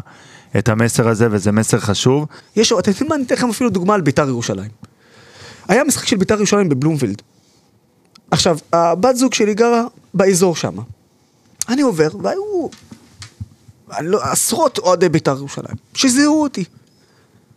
[0.58, 2.26] את המסר הזה, וזה מסר חשוב.
[2.56, 4.70] יש, אתם יודעים מה, אני אתן לכם אפילו דוגמה על ביתר ירושלים.
[5.68, 7.22] היה משחק של ביתר ירושלים בבלומפילד.
[8.30, 10.74] עכשיו, הבת זוג שלי גרה באזור שם.
[11.68, 12.68] אני עובר, והיו
[13.98, 16.64] אני לא, עשרות אוהדי ביתר ירושלים, שזיהו אותי.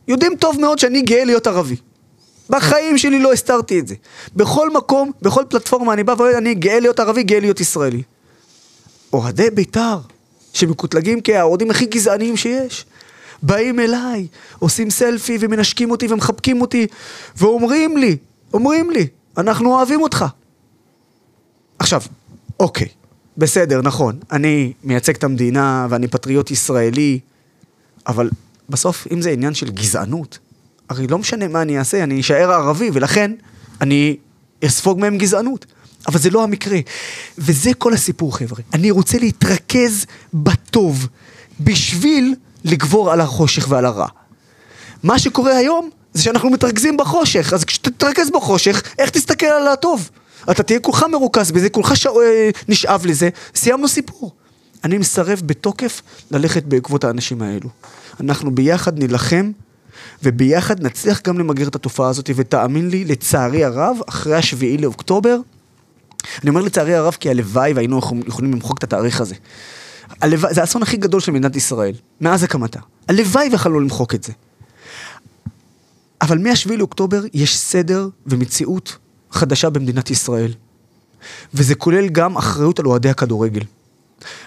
[0.08, 1.76] יודעים טוב מאוד שאני גאה להיות ערבי.
[2.50, 3.96] בחיים שלי לא הסתרתי את זה.
[4.36, 8.04] בכל מקום, בכל פלטפורמה אני בא ואומר, אני גאה להיות ערבי, גאה להיות ישראלי.
[9.14, 9.98] אוהדי בית"ר,
[10.54, 12.86] שמקוטלגים כאוהדים הכי גזעניים שיש,
[13.44, 14.28] באים אליי,
[14.60, 16.88] עושים סלפי ומנשקים אותי ומחבקים אותי,
[17.38, 18.18] ואומרים לי,
[18.54, 20.26] אומרים לי, אנחנו אוהבים אותך.
[21.80, 22.02] עכשיו,
[22.60, 22.88] אוקיי,
[23.38, 27.20] בסדר, נכון, אני מייצג את המדינה ואני פטריוט ישראלי,
[28.08, 28.30] אבל
[28.70, 30.40] בסוף, אם זה עניין של גזענות,
[30.90, 33.32] הרי לא משנה מה אני אעשה, אני אשאר ערבי, ולכן
[33.82, 34.18] אני
[34.66, 35.66] אספוג מהם גזענות.
[36.08, 36.78] אבל זה לא המקרה.
[37.38, 38.60] וזה כל הסיפור, חבר'ה.
[38.74, 41.08] אני רוצה להתרכז בטוב,
[41.60, 44.08] בשביל לגבור על החושך ועל הרע.
[45.04, 50.10] מה שקורה היום, זה שאנחנו מתרכזים בחושך, אז כשתתרכז בחושך, איך תסתכל על הטוב?
[50.52, 52.08] אתה תהיה כולך מרוכז בזה, כולך ש...
[52.08, 54.32] אה, נשאב לזה, סיימנו סיפור.
[54.86, 57.70] אני מסרב בתוקף ללכת בעקבות האנשים האלו.
[58.20, 59.52] אנחנו ביחד נילחם,
[60.24, 65.38] וביחד נצליח גם למגר את התופעה הזאת, ותאמין לי, לצערי הרב, אחרי השביעי לאוקטובר,
[66.42, 69.36] אני אומר לצערי הרב כי הלוואי והיינו יכולים למחוק את התאריך הזה.
[70.22, 72.80] הלוואי, זה האסון הכי גדול של מדינת ישראל, מאז הקמתה.
[73.08, 74.34] הלוואי ויכולנו למחוק את זה.
[76.22, 78.98] אבל מ-7 לאוקטובר יש סדר ומציאות
[79.32, 80.54] חדשה במדינת ישראל.
[81.54, 83.62] וזה כולל גם אחריות על אוהדי הכדורגל.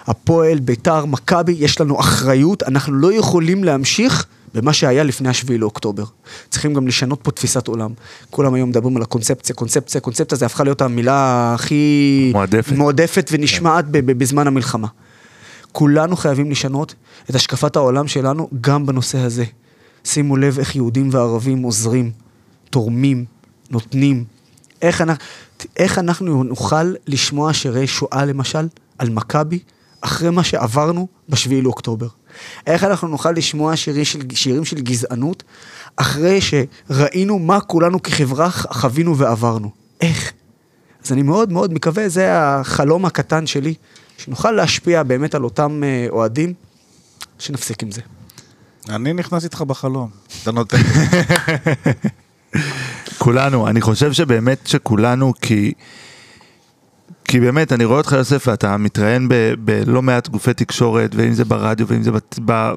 [0.07, 6.03] הפועל, ביתר, מכבי, יש לנו אחריות, אנחנו לא יכולים להמשיך במה שהיה לפני השביעי לאוקטובר.
[6.49, 7.91] צריכים גם לשנות פה תפיסת עולם.
[8.29, 12.29] כולם היום מדברים על הקונספציה, קונספציה, קונספציה, זה הפכה להיות המילה הכי...
[12.33, 12.71] מועדפת.
[12.71, 14.87] מועדפת ונשמעת ב- ב- בזמן המלחמה.
[15.71, 16.95] כולנו חייבים לשנות
[17.29, 19.45] את השקפת העולם שלנו גם בנושא הזה.
[20.03, 22.11] שימו לב איך יהודים וערבים עוזרים,
[22.69, 23.25] תורמים,
[23.71, 24.23] נותנים.
[24.81, 25.23] איך אנחנו,
[25.77, 28.67] איך אנחנו נוכל לשמוע שירי שואה למשל,
[28.97, 29.59] על מכבי,
[30.01, 32.07] אחרי מה שעברנו בשביעי לאוקטובר?
[32.67, 35.43] איך אנחנו נוכל לשמוע שירים של, שירים של גזענות,
[35.95, 39.71] אחרי שראינו מה כולנו כחברה חווינו ועברנו?
[40.01, 40.31] איך?
[41.05, 43.73] אז אני מאוד מאוד מקווה, זה החלום הקטן שלי,
[44.17, 46.53] שנוכל להשפיע באמת על אותם אה, אוהדים,
[47.39, 48.01] שנפסיק עם זה.
[48.89, 50.09] אני נכנס איתך בחלום.
[50.43, 50.77] אתה נותן.
[53.19, 55.73] כולנו, אני חושב שבאמת שכולנו, כי...
[57.25, 59.29] כי באמת, אני רואה אותך יוסף, ואתה מתראיין
[59.59, 62.11] בלא מעט גופי תקשורת, ואם זה ברדיו, ואם זה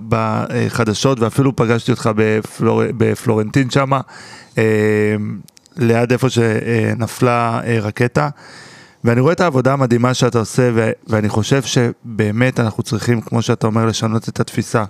[0.09, 4.01] בחדשות, ואפילו פגשתי אותך בפלור, בפלורנטין שמה,
[4.59, 4.65] אה,
[5.77, 8.29] ליד איפה שנפלה אה, רקטה.
[9.05, 13.67] ואני רואה את העבודה המדהימה שאתה עושה, ו- ואני חושב שבאמת אנחנו צריכים, כמו שאתה
[13.67, 14.85] אומר, לשנות את התפיסה.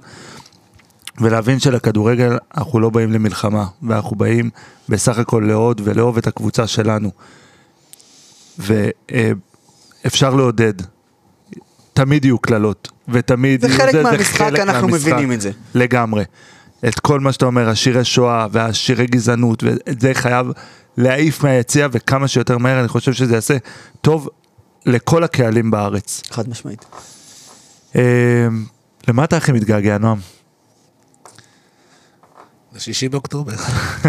[1.22, 4.50] ולהבין שלכדורגל אנחנו לא באים למלחמה, ואנחנו באים
[4.88, 7.10] בסך הכל לעוד ולאהוב את הקבוצה שלנו.
[8.58, 10.74] ואפשר לעודד.
[11.94, 13.60] תמיד יהיו קללות, ותמיד...
[13.60, 15.12] זה יהיו חלק זה מהמשחק, חלק אנחנו מהמשחק.
[15.12, 15.50] מבינים את זה.
[15.74, 16.24] לגמרי.
[16.88, 20.46] את כל מה שאתה אומר, השירי שואה והשירי גזענות, ואת זה חייב
[20.96, 23.56] להעיף מהיציע וכמה שיותר מהר, אני חושב שזה יעשה
[24.00, 24.28] טוב
[24.86, 26.22] לכל הקהלים בארץ.
[26.30, 26.84] חד משמעית.
[27.96, 28.02] אה,
[29.08, 30.18] למה אתה הכי מתגעגע, נועם?
[32.74, 33.54] זה שישי באוקטובר.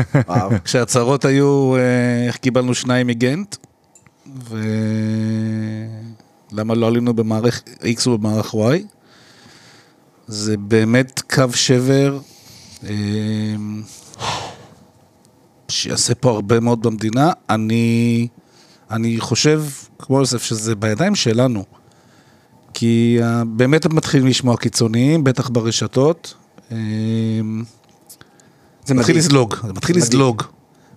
[0.66, 3.56] כשהצהרות היו אה, איך קיבלנו שניים מגנט,
[6.52, 8.58] ולמה לא עלינו במערך X ובמערך Y.
[10.28, 12.20] זה באמת קו שבר
[12.84, 13.56] אה,
[15.68, 17.32] שיעשה פה הרבה מאוד במדינה.
[17.50, 18.28] אני,
[18.92, 19.64] אני חושב,
[20.00, 21.66] כמו יוסף, שזה בידיים שלנו.
[22.74, 26.34] כי אה, באמת מתחילים לשמוע קיצוניים, בטח ברשתות.
[28.86, 29.18] זה מתחיל.
[29.18, 29.98] לזלוג, זה מתחיל.
[29.98, 30.44] לזלוג,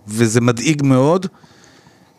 [0.09, 1.27] וזה מדאיג מאוד,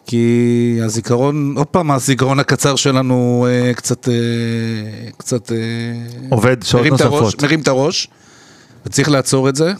[0.06, 4.14] כי הזיכרון, עוד פעם, הזיכרון הקצר שלנו אה, קצת, אה,
[5.18, 5.52] קצת...
[5.52, 5.58] אה,
[6.30, 7.44] עובד שעות מרים את הראש, נוספות.
[7.44, 8.08] מרים את הראש,
[8.86, 9.74] וצריך לעצור את זה.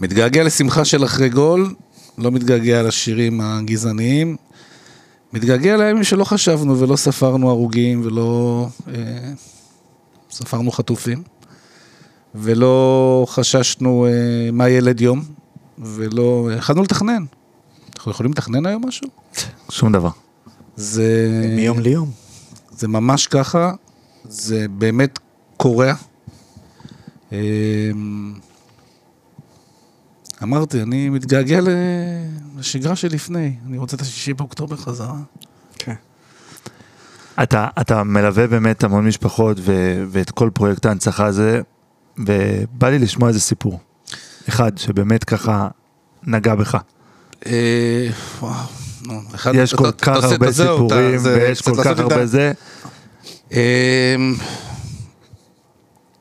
[0.00, 1.74] מתגעגע לשמחה של אחרי גול,
[2.18, 4.36] לא מתגעגע לשירים הגזעניים,
[5.32, 8.94] מתגעגע לימים שלא חשבנו ולא ספרנו הרוגים ולא אה,
[10.30, 11.22] ספרנו חטופים.
[12.34, 15.22] ולא חששנו אה, מה ילד יום,
[15.78, 16.50] ולא...
[16.56, 17.24] יכלנו לתכנן.
[17.96, 19.08] אנחנו יכולים לתכנן היום משהו?
[19.70, 20.10] שום דבר.
[20.76, 21.30] זה...
[21.56, 22.10] מיום ליום.
[22.70, 23.72] זה ממש ככה,
[24.24, 25.18] זה באמת
[25.56, 25.94] קורע.
[27.32, 28.34] אמ,
[30.42, 31.60] אמרתי, אני מתגעגע
[32.56, 35.18] לשגרה שלפני, אני רוצה את השישי באוקטובר חזרה.
[35.78, 35.94] כן.
[37.42, 39.72] אתה, אתה מלווה באמת המון משפחות ו,
[40.08, 41.60] ואת כל פרויקט ההנצחה הזה,
[42.26, 43.80] ובא לי לשמוע איזה סיפור.
[44.48, 45.68] אחד שבאמת ככה
[46.22, 46.76] נגע בך.
[47.46, 48.08] אה,
[48.40, 48.54] וואו,
[49.54, 52.52] יש כל אתה- כך הרבה סיפורים, ויש כל כך הרבה זה.
[53.52, 53.58] אמ,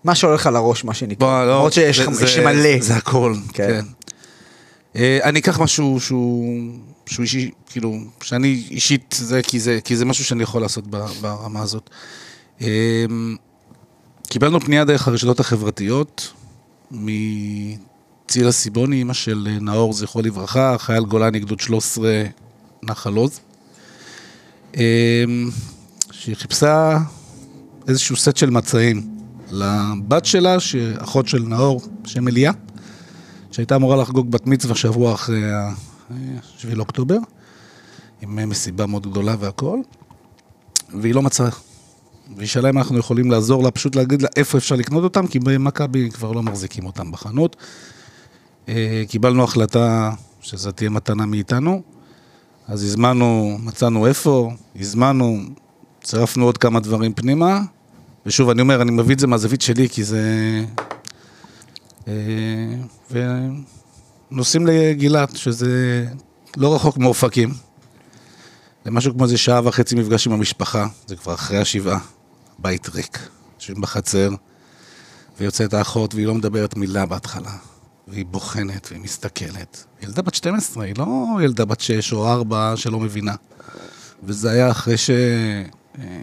[0.04, 1.28] מה שהולך על הראש, מה שנקרא.
[1.28, 2.00] בוא, לא, למרות שיש
[2.46, 2.82] מלא.
[2.82, 3.68] זה הכל, כן.
[3.68, 3.86] כן.
[4.96, 6.72] אה, אני אקח משהו שהוא,
[7.06, 10.88] שהוא אישי, כאילו, שאני אישית, זה כי, זה כי זה משהו שאני יכול לעשות
[11.22, 11.90] ברמה הזאת.
[14.30, 16.34] קיבלנו פנייה דרך הרשתות החברתיות
[16.92, 22.24] מצילה סיבוני, אימא של אה, נאור, זכרו לברכה, חייל גולני, גדוד 13,
[22.84, 23.39] נחל עוז.
[24.78, 25.24] אה,
[26.12, 26.98] שהיא חיפשה
[27.88, 29.10] איזשהו סט של מצעים
[29.52, 32.52] לבת שלה, שאחות של נאור, שם אליה,
[33.52, 37.18] שהייתה אמורה לחגוג בת מצווה שבוע אחרי ה-7 לאוקטובר,
[38.22, 39.80] עם מסיבה מאוד גדולה והכל,
[41.02, 41.50] והיא לא מצאה.
[42.38, 45.39] והיא שאלה אם אנחנו יכולים לעזור לה, פשוט להגיד לה איפה אפשר לקנות אותם, כי
[45.39, 47.56] במכבי כבר לא מחזיקים אותם בחנות.
[48.70, 50.12] אה, קיבלנו החלטה
[50.42, 51.82] שזו תהיה מתנה מאיתנו,
[52.68, 55.38] אז הזמנו, מצאנו איפה, הזמנו,
[56.04, 57.62] צירפנו עוד כמה דברים פנימה,
[58.26, 60.24] ושוב, אני אומר, אני מביא את זה מהזווית שלי, כי זה...
[62.08, 62.13] אה,
[64.32, 66.06] ונוסעים לגילת, שזה
[66.58, 67.50] לא רחוק מאופקים.
[68.86, 72.00] זה משהו כמו איזה שעה וחצי מפגש עם המשפחה, זה כבר אחרי השבעה,
[72.62, 73.19] בית ריק,
[73.56, 74.30] יושבים בחצר,
[75.39, 77.58] ויוצאת האחות והיא לא מדברת מילה בהתחלה,
[78.08, 79.86] והיא בוחנת והיא מסתכלת.
[80.02, 83.36] ילדה בת 12, היא לא ילדה בת 6 או 4 שלא מבינה.
[84.24, 85.10] וזה היה אחרי ש...
[86.00, 86.22] אה,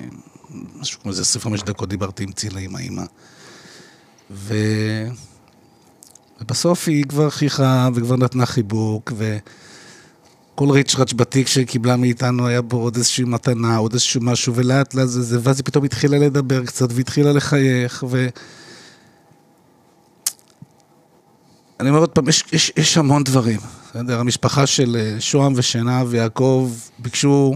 [0.74, 3.02] משהו כמו איזה 25 דקות דיברתי עם צילה, עם האימא.
[4.30, 4.54] ו...
[6.40, 9.12] ובסוף היא כבר חייכה וכבר נתנה חיבוק,
[10.56, 15.08] וכל ריצ'ראץ' בתיק שקיבלה מאיתנו היה בו עוד איזושהי מתנה, עוד איזשהו משהו, ולאט לאט
[15.08, 18.28] זה, זה, ואז היא פתאום התחילה לדבר קצת, והתחילה לחייך, ו...
[21.80, 23.60] אני אומר עוד פעם, יש, יש, יש המון דברים.
[23.90, 24.20] בסדר?
[24.20, 27.54] המשפחה של אה, שוהם ושנה ויעקב ביקשו,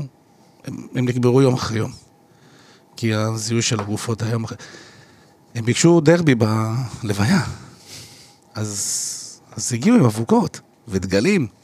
[0.65, 1.93] הם, הם נקברו יום אחרי יום.
[2.97, 4.57] כי הזיהוי של הגופות היה יום אחרי.
[5.55, 7.41] הם ביקשו דרבי בלוויה.
[8.55, 11.60] אז, אז הגיעו עם אבוקות ודגלים.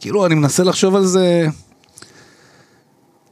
[0.00, 1.46] כאילו, אני מנסה לחשוב על זה...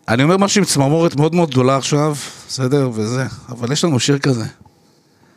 [0.08, 2.14] אני אומר משהו עם צמרמורת מאוד מאוד גדולה עכשיו,
[2.48, 2.90] בסדר?
[2.92, 4.44] וזה, אבל יש לנו שיר כזה.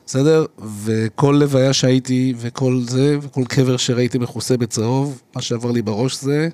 [0.05, 0.45] בסדר?
[0.83, 6.49] וכל לוויה שהייתי, וכל זה, וכל קבר שראיתי מכוסה בצהוב, מה שעבר לי בראש זה,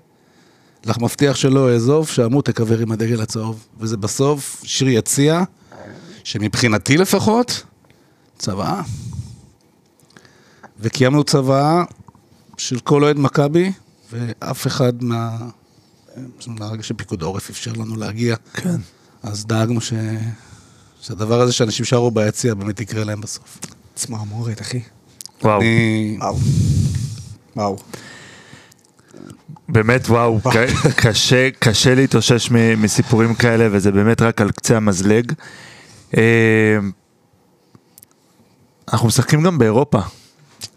[0.85, 3.67] לך מבטיח שלא אעזוב, שאמות תקבר עם הדגל הצהוב.
[3.79, 5.43] וזה בסוף שיר יציע,
[6.23, 7.63] שמבחינתי לפחות,
[8.39, 8.81] צוואה.
[10.79, 11.83] וקיימנו צוואה
[12.57, 13.71] של כל אוהד מכבי,
[14.11, 15.37] ואף אחד מה...
[16.47, 18.35] מהרגע שפיקוד העורף אפשר לנו להגיע.
[18.53, 18.75] כן.
[19.23, 19.93] אז דאגנו ש...
[21.01, 23.59] שהדבר הזה שאנשים שרו ביציע באמת יקרה להם בסוף.
[23.95, 24.81] צמרמורת, אחי.
[25.43, 25.61] וואו.
[25.61, 26.17] אני...
[26.21, 26.37] וואו.
[27.55, 27.77] וואו.
[29.69, 35.31] באמת וואו, ק- קשה, קשה להתאושש מ- מסיפורים כאלה וזה באמת רק על קצה המזלג.
[36.17, 36.77] אה,
[38.93, 39.99] אנחנו משחקים גם באירופה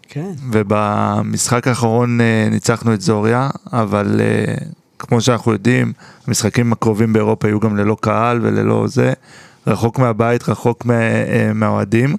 [0.09, 0.31] כן.
[0.51, 4.55] ובמשחק האחרון אה, ניצחנו את זוריה, אבל אה,
[4.99, 5.93] כמו שאנחנו יודעים,
[6.27, 9.13] המשחקים הקרובים באירופה יהיו גם ללא קהל וללא זה,
[9.67, 12.15] רחוק מהבית, רחוק אה, מהאוהדים.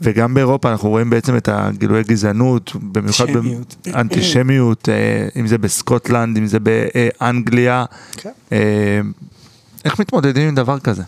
[0.00, 3.76] וגם באירופה אנחנו רואים בעצם את הגילויי גזענות, במיוחד אנטישמיות.
[3.86, 4.88] באנטישמיות,
[5.36, 7.84] אם זה בסקוטלנד, אם זה באנגליה.
[8.12, 8.30] כן.
[9.84, 11.02] איך מתמודדים עם דבר כזה?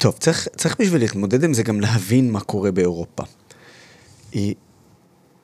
[0.00, 3.22] טוב, צריך, צריך בשביל להתמודד עם זה גם להבין מה קורה באירופה.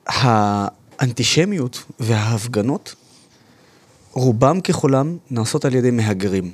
[0.07, 2.95] האנטישמיות וההפגנות,
[4.11, 6.53] רובם ככולם נעשות על ידי מהגרים.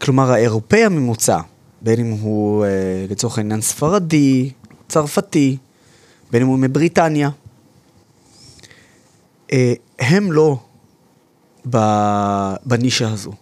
[0.00, 1.40] כלומר, האירופאי הממוצע,
[1.82, 2.70] בין אם הוא אה,
[3.10, 4.50] לצורך העניין ספרדי,
[4.88, 5.56] צרפתי,
[6.30, 7.30] בין אם הוא מבריטניה,
[9.52, 10.58] אה, הם לא
[12.64, 13.32] בנישה הזו.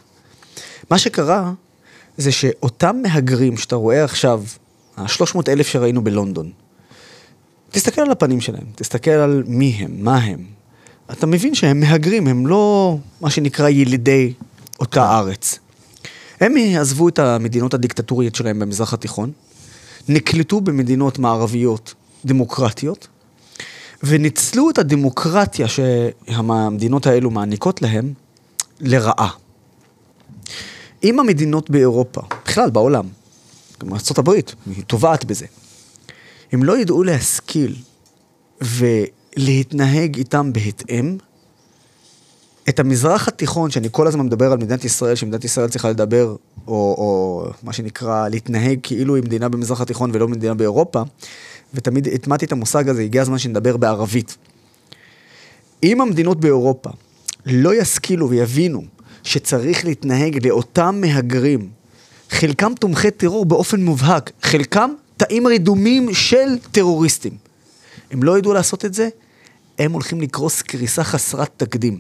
[0.91, 1.53] מה שקרה
[2.19, 4.43] זה שאותם מהגרים שאתה רואה עכשיו,
[4.97, 6.51] ה-300 אלף שראינו בלונדון,
[7.71, 10.45] תסתכל על הפנים שלהם, תסתכל על מי הם, מה הם.
[11.13, 14.33] אתה מבין שהם מהגרים, הם לא מה שנקרא ילידי
[14.81, 15.59] אותה ארץ.
[16.41, 19.33] הם עזבו את המדינות הדיקטטוריות שלהם במזרח התיכון,
[20.09, 23.09] נקלטו במדינות מערביות דמוקרטיות,
[24.03, 28.13] וניצלו את הדמוקרטיה שהמדינות האלו מעניקות להם
[28.81, 29.31] לרעה.
[31.05, 33.07] אם המדינות באירופה, בכלל בעולם,
[33.81, 35.47] גם ארה"ב, היא טובעת בזה,
[36.53, 37.77] הם לא ידעו להשכיל
[38.61, 41.17] ולהתנהג איתם בהתאם,
[42.69, 46.75] את המזרח התיכון, שאני כל הזמן מדבר על מדינת ישראל, שמדינת ישראל צריכה לדבר, או,
[46.75, 51.03] או מה שנקרא, להתנהג כאילו היא מדינה במזרח התיכון ולא מדינה באירופה,
[51.75, 54.37] ותמיד הטמעתי את המושג הזה, הגיע הזמן שנדבר בערבית.
[55.83, 56.91] אם המדינות באירופה
[57.47, 58.83] לא ישכילו ויבינו
[59.27, 61.71] שצריך להתנהג לאותם מהגרים,
[62.31, 67.37] חלקם תומכי טרור באופן מובהק, חלקם תאים רדומים של טרוריסטים.
[68.11, 69.09] הם לא ידעו לעשות את זה,
[69.79, 71.99] הם הולכים לקרוס קריסה חסרת תקדים.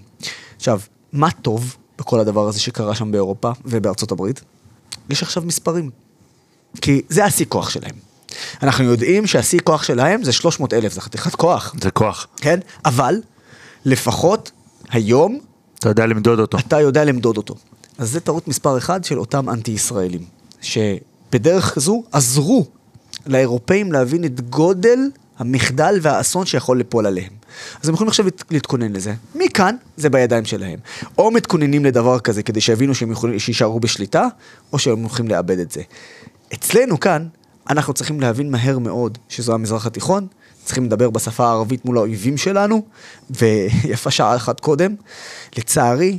[0.56, 0.80] עכשיו,
[1.12, 4.40] מה טוב בכל הדבר הזה שקרה שם באירופה ובארצות הברית?
[5.10, 5.90] יש עכשיו מספרים.
[6.80, 7.94] כי זה השיא כוח שלהם.
[8.62, 12.26] אנחנו יודעים שהשיא כוח שלהם זה 300 אלף, זה חתיכת כוח, זה כוח.
[12.36, 12.60] כן?
[12.84, 13.20] אבל
[13.84, 14.50] לפחות
[14.88, 15.40] היום
[15.78, 16.58] אתה יודע למדוד אותו.
[16.58, 17.54] אתה יודע למדוד אותו.
[17.98, 20.24] אז זה טעות מספר אחד של אותם אנטי-ישראלים,
[20.60, 22.66] שבדרך כזו עזרו
[23.26, 24.98] לאירופאים להבין את גודל
[25.38, 27.32] המחדל והאסון שיכול ליפול עליהם.
[27.82, 29.14] אז הם יכולים עכשיו להת- להתכונן לזה.
[29.34, 30.78] מכאן, זה בידיים שלהם.
[31.18, 34.26] או מתכוננים לדבר כזה כדי שיבינו שהם יכולים, שיישארו בשליטה,
[34.72, 35.82] או שהם הולכים לאבד את זה.
[36.54, 37.26] אצלנו כאן,
[37.70, 40.26] אנחנו צריכים להבין מהר מאוד שזו המזרח התיכון,
[40.66, 42.82] צריכים לדבר בשפה הערבית מול האויבים שלנו,
[43.30, 44.94] ויפה שעה אחת קודם.
[45.56, 46.18] לצערי,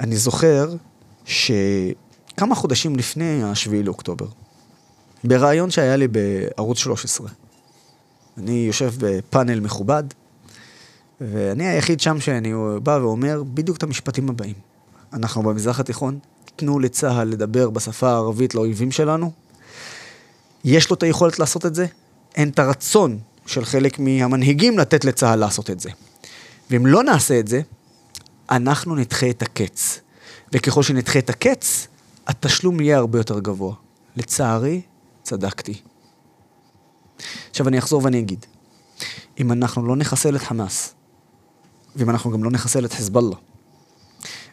[0.00, 0.74] אני זוכר
[1.24, 4.26] שכמה חודשים לפני השביעי לאוקטובר,
[5.24, 7.28] בריאיון שהיה לי בערוץ 13,
[8.38, 10.04] אני יושב בפאנל מכובד,
[11.20, 12.52] ואני היחיד שם שאני
[12.82, 14.54] בא ואומר בדיוק את המשפטים הבאים.
[15.12, 16.18] אנחנו במזרח התיכון,
[16.56, 19.32] תנו לצה"ל לדבר בשפה הערבית לאויבים שלנו.
[20.64, 21.86] יש לו את היכולת לעשות את זה,
[22.36, 23.18] אין את הרצון
[23.50, 25.90] של חלק מהמנהיגים לתת לצה"ל לעשות את זה.
[26.70, 27.60] ואם לא נעשה את זה,
[28.50, 30.00] אנחנו נדחה את הקץ.
[30.52, 31.88] וככל שנדחה את הקץ,
[32.26, 33.74] התשלום יהיה הרבה יותר גבוה.
[34.16, 34.80] לצערי,
[35.22, 35.80] צדקתי.
[37.50, 38.46] עכשיו אני אחזור ואני אגיד,
[39.40, 40.94] אם אנחנו לא נחסל את חמאס,
[41.96, 43.36] ואם אנחנו גם לא נחסל את חיזבאללה,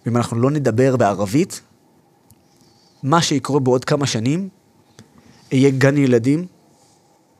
[0.05, 1.61] ואם אנחנו לא נדבר בערבית,
[3.03, 4.49] מה שיקרה בעוד כמה שנים,
[5.51, 6.47] יהיה גן ילדים,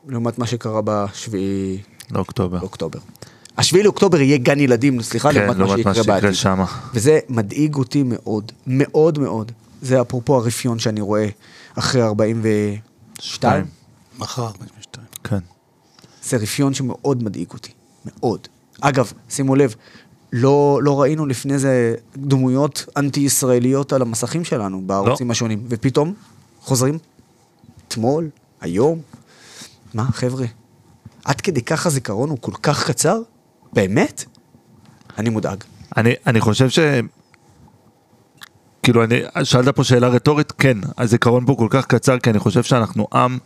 [0.08, 2.58] לעומת מה שקרה בשביעי לאוקטובר.
[2.58, 2.98] לאוקטובר.
[3.58, 6.32] השביעי לאוקטובר יהיה גן ילדים, סליחה, כן, לעומת מה לעומת מה שיקרה שיקרה בעתיד.
[6.32, 6.66] שמה.
[6.94, 9.52] וזה מדאיג אותי מאוד, מאוד מאוד.
[9.82, 11.28] זה אפרופו הרפיון שאני רואה
[11.74, 12.80] אחרי 42.
[13.20, 13.64] שתיים.
[14.18, 15.06] מחר 42.
[15.24, 15.38] כן.
[16.22, 17.72] זה רפיון שמאוד מדאיג אותי,
[18.04, 18.48] מאוד.
[18.80, 19.74] אגב, שימו לב,
[20.32, 25.32] לא, לא ראינו לפני זה דמויות אנטי-ישראליות על המסכים שלנו, בערוצים לא.
[25.32, 26.14] השונים, ופתאום
[26.60, 26.98] חוזרים,
[27.88, 28.28] אתמול,
[28.60, 29.00] היום.
[29.94, 30.46] מה, חבר'ה,
[31.24, 33.20] עד כדי כך הזיכרון הוא כל כך קצר?
[33.72, 34.24] באמת?
[35.18, 35.64] אני מודאג.
[35.96, 36.78] אני, אני חושב ש...
[38.82, 42.62] כאילו, אני, שאלת פה שאלה רטורית, כן, הזיכרון פה כל כך קצר, כי אני חושב
[42.62, 43.38] שאנחנו עם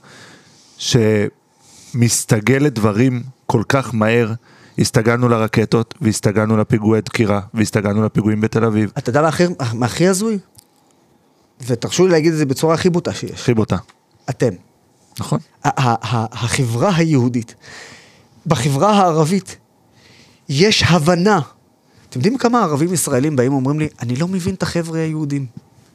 [0.79, 4.33] שמסתגל לדברים כל כך מהר.
[4.79, 8.93] הסתגלנו לרקטות, והסתגלנו לפיגועי דקירה, והסתגלנו לפיגועים בתל אביב.
[8.99, 10.39] אתה יודע מה הכי, מה הכי הזוי?
[11.67, 13.41] ותרשו לי להגיד את זה בצורה הכי בוטה שיש.
[13.41, 13.77] הכי בוטה.
[14.31, 14.55] אתם.
[15.19, 15.39] נכון?
[15.65, 17.55] החברה היהודית,
[18.47, 19.57] בחברה הערבית,
[20.49, 21.41] יש הבנה.
[22.09, 25.47] אתם יודעים כמה ערבים ישראלים באים ואומרים לי, אני לא מבין את החבר'ה היהודים.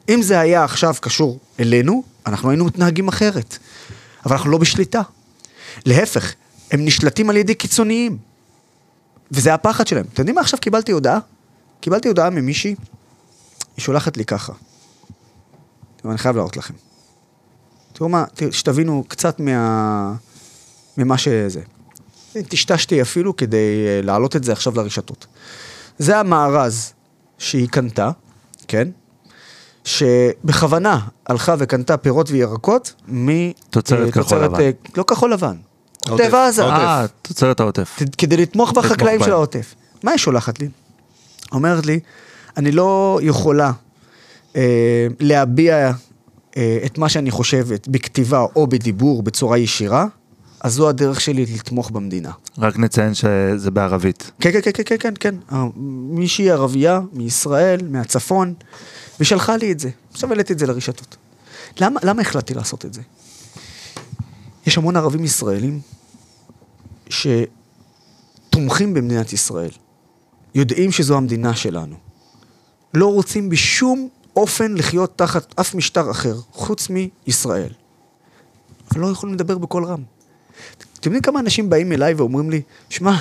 [0.10, 3.58] אם זה היה עכשיו קשור אלינו, אנחנו היינו מתנהגים אחרת.
[4.26, 5.02] אבל אנחנו לא בשליטה.
[5.86, 6.34] להפך,
[6.72, 8.18] הם נשלטים על ידי קיצוניים.
[9.32, 10.06] וזה הפחד שלהם.
[10.14, 11.20] אתם יודעים מה עכשיו קיבלתי הודעה?
[11.82, 12.76] קיבלתי הודעה ממישהי,
[13.78, 14.54] היא שולחת לי ככה.
[16.06, 16.74] אני חייב להראות לכם.
[17.98, 20.14] תראו מה, שתבינו קצת מה...
[20.98, 21.62] ממה שזה.
[22.34, 25.28] טשטשתי אפילו כדי אה, להעלות את זה עכשיו לרשתות.
[25.98, 26.94] זה המארז
[27.38, 28.12] שהיא קנתה,
[28.68, 28.88] כן?
[29.86, 33.52] שבכוונה הלכה וקנתה פירות וירקות מ...
[33.70, 34.60] תוצרת אה, כחול לבן.
[34.60, 35.56] אה, לא כחול לבן.
[36.10, 36.64] עוטף עזה.
[36.64, 38.00] אה, תוצרת העוטף.
[38.18, 39.24] כדי לתמוך בחקלאים.
[39.24, 39.76] של העוטף.
[40.04, 40.70] מה היא שולחת לי?
[41.52, 42.00] אומרת לי,
[42.58, 43.72] אני לא יכולה
[44.56, 45.92] אה, להביע
[46.86, 50.06] את מה שאני חושבת בכתיבה או בדיבור בצורה ישירה,
[50.62, 52.32] אז זו הדרך שלי לתמוך במדינה.
[52.58, 54.32] רק נציין שזה בערבית.
[54.40, 55.36] כן, כן, כן, כן, כן, כן, כן.
[55.52, 55.66] אה,
[56.10, 58.54] מישהי ערבייה מישראל, מהצפון,
[59.20, 59.90] ושלחה לי את זה.
[60.12, 61.18] עכשיו העליתי את זה לרשתות.
[61.80, 63.02] למה, למה החלטתי לעשות את זה?
[64.68, 65.80] יש המון ערבים ישראלים
[67.10, 69.72] שתומכים במדינת ישראל,
[70.56, 71.96] יודעים שזו המדינה שלנו,
[72.94, 77.70] לא רוצים בשום אופן לחיות תחת אף משטר אחר, חוץ מישראל.
[78.92, 80.04] אבל לא יכולים לדבר בקול רם.
[81.00, 83.16] אתם יודעים כמה אנשים באים אליי ואומרים לי, שמע,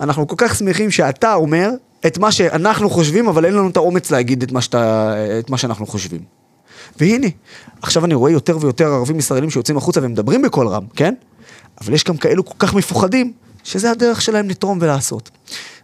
[0.00, 1.70] אנחנו כל כך שמחים שאתה אומר
[2.06, 5.58] את מה שאנחנו חושבים, אבל אין לנו את האומץ להגיד את מה, שאתה, את מה
[5.58, 6.20] שאנחנו חושבים.
[6.98, 7.26] והנה,
[7.82, 11.14] עכשיו אני רואה יותר ויותר ערבים ישראלים שיוצאים החוצה ומדברים בקול רם, כן?
[11.80, 13.32] אבל יש גם כאלו כל כך מפוחדים,
[13.64, 15.30] שזה הדרך שלהם לתרום ולעשות.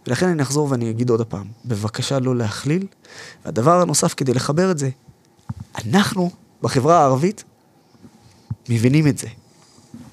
[0.07, 2.87] ולכן אני אחזור ואני אגיד עוד הפעם, בבקשה לא להכליל.
[3.45, 4.89] והדבר הנוסף, כדי לחבר את זה,
[5.85, 6.31] אנחנו,
[6.61, 7.43] בחברה הערבית,
[8.69, 9.27] מבינים את זה.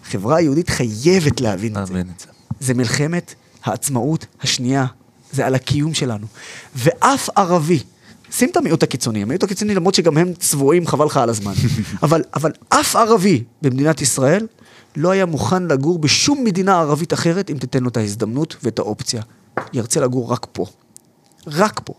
[0.07, 2.01] החברה היהודית חייבת להבין את זה.
[2.01, 2.26] את זה.
[2.61, 3.34] זה מלחמת
[3.64, 4.86] העצמאות השנייה,
[5.32, 6.26] זה על הקיום שלנו.
[6.74, 7.82] ואף ערבי,
[8.30, 11.53] שים את המיעוט הקיצוני, המיעוט הקיצוני למרות שגם הם צבועים, חבל לך על הזמן,
[12.03, 14.47] אבל, אבל אף ערבי במדינת ישראל
[14.97, 19.22] לא היה מוכן לגור בשום מדינה ערבית אחרת אם תיתן לו את ההזדמנות ואת האופציה.
[19.72, 20.66] ירצה לגור רק פה.
[21.46, 21.94] רק פה.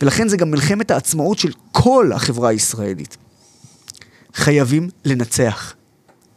[0.00, 3.16] ולכן זה גם מלחמת העצמאות של כל החברה הישראלית.
[4.34, 5.74] חייבים לנצח.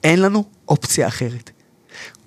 [0.03, 1.49] אין לנו אופציה אחרת.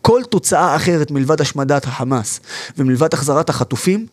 [0.03, 2.41] כל תוצאה אחרת מלבד השמדת החמאס
[2.79, 4.07] ומלבד החזרת החטופים,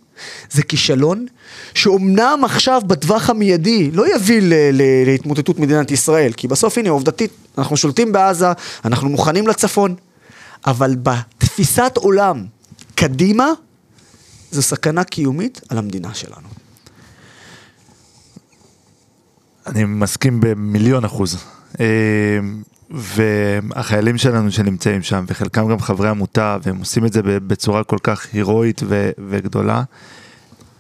[0.51, 1.25] זה כישלון
[1.73, 7.31] שאומנם עכשיו בטווח המיידי לא יביא ל- ל- להתמוטטות מדינת ישראל, כי בסוף הנה עובדתית,
[7.57, 8.47] אנחנו שולטים בעזה,
[8.85, 9.95] אנחנו מוכנים לצפון,
[10.67, 12.45] אבל בתפיסת עולם
[12.95, 13.51] קדימה,
[14.51, 16.47] זו סכנה קיומית על המדינה שלנו.
[19.67, 21.43] אני מסכים במיליון אחוז.
[21.79, 22.39] אה,
[22.89, 28.27] והחיילים שלנו שנמצאים שם, וחלקם גם חברי עמותה, והם עושים את זה בצורה כל כך
[28.33, 29.83] הירואית ו- וגדולה.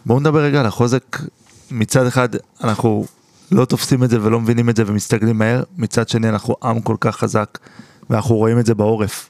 [0.05, 1.17] בואו נדבר רגע על החוזק.
[1.71, 2.29] מצד אחד,
[2.63, 3.05] אנחנו
[3.51, 6.95] לא תופסים את זה ולא מבינים את זה ומסתגלים מהר, מצד שני אנחנו עם כל
[6.99, 7.57] כך חזק,
[8.09, 9.29] ואנחנו רואים את זה בעורף.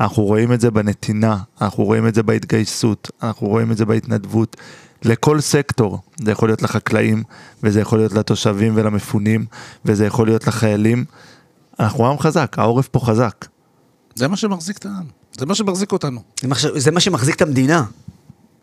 [0.00, 4.56] אנחנו רואים את זה בנתינה, אנחנו רואים את זה בהתגייסות, אנחנו רואים את זה בהתנדבות.
[5.04, 7.22] לכל סקטור, זה יכול להיות לחקלאים,
[7.62, 9.44] וזה יכול להיות לתושבים ולמפונים,
[9.84, 11.04] וזה יכול להיות לחיילים.
[11.80, 13.46] אנחנו עם חזק, העורף פה חזק.
[14.14, 15.04] זה מה שמחזיק את העם.
[15.38, 16.20] זה מה שמחזיק אותנו.
[16.40, 17.84] זה מה ש- זה מה שמחזיק את המדינה.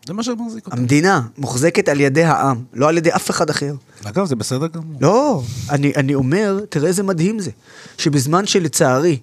[0.06, 0.80] זה מה שמחזיק אותנו.
[0.80, 3.74] המדינה מוחזקת על ידי העם, לא על ידי אף אחד אחר.
[4.04, 4.98] אגב, זה בסדר גמור.
[5.00, 7.50] לא, אני, אני אומר, תראה איזה מדהים זה,
[7.98, 9.18] שבזמן שלצערי,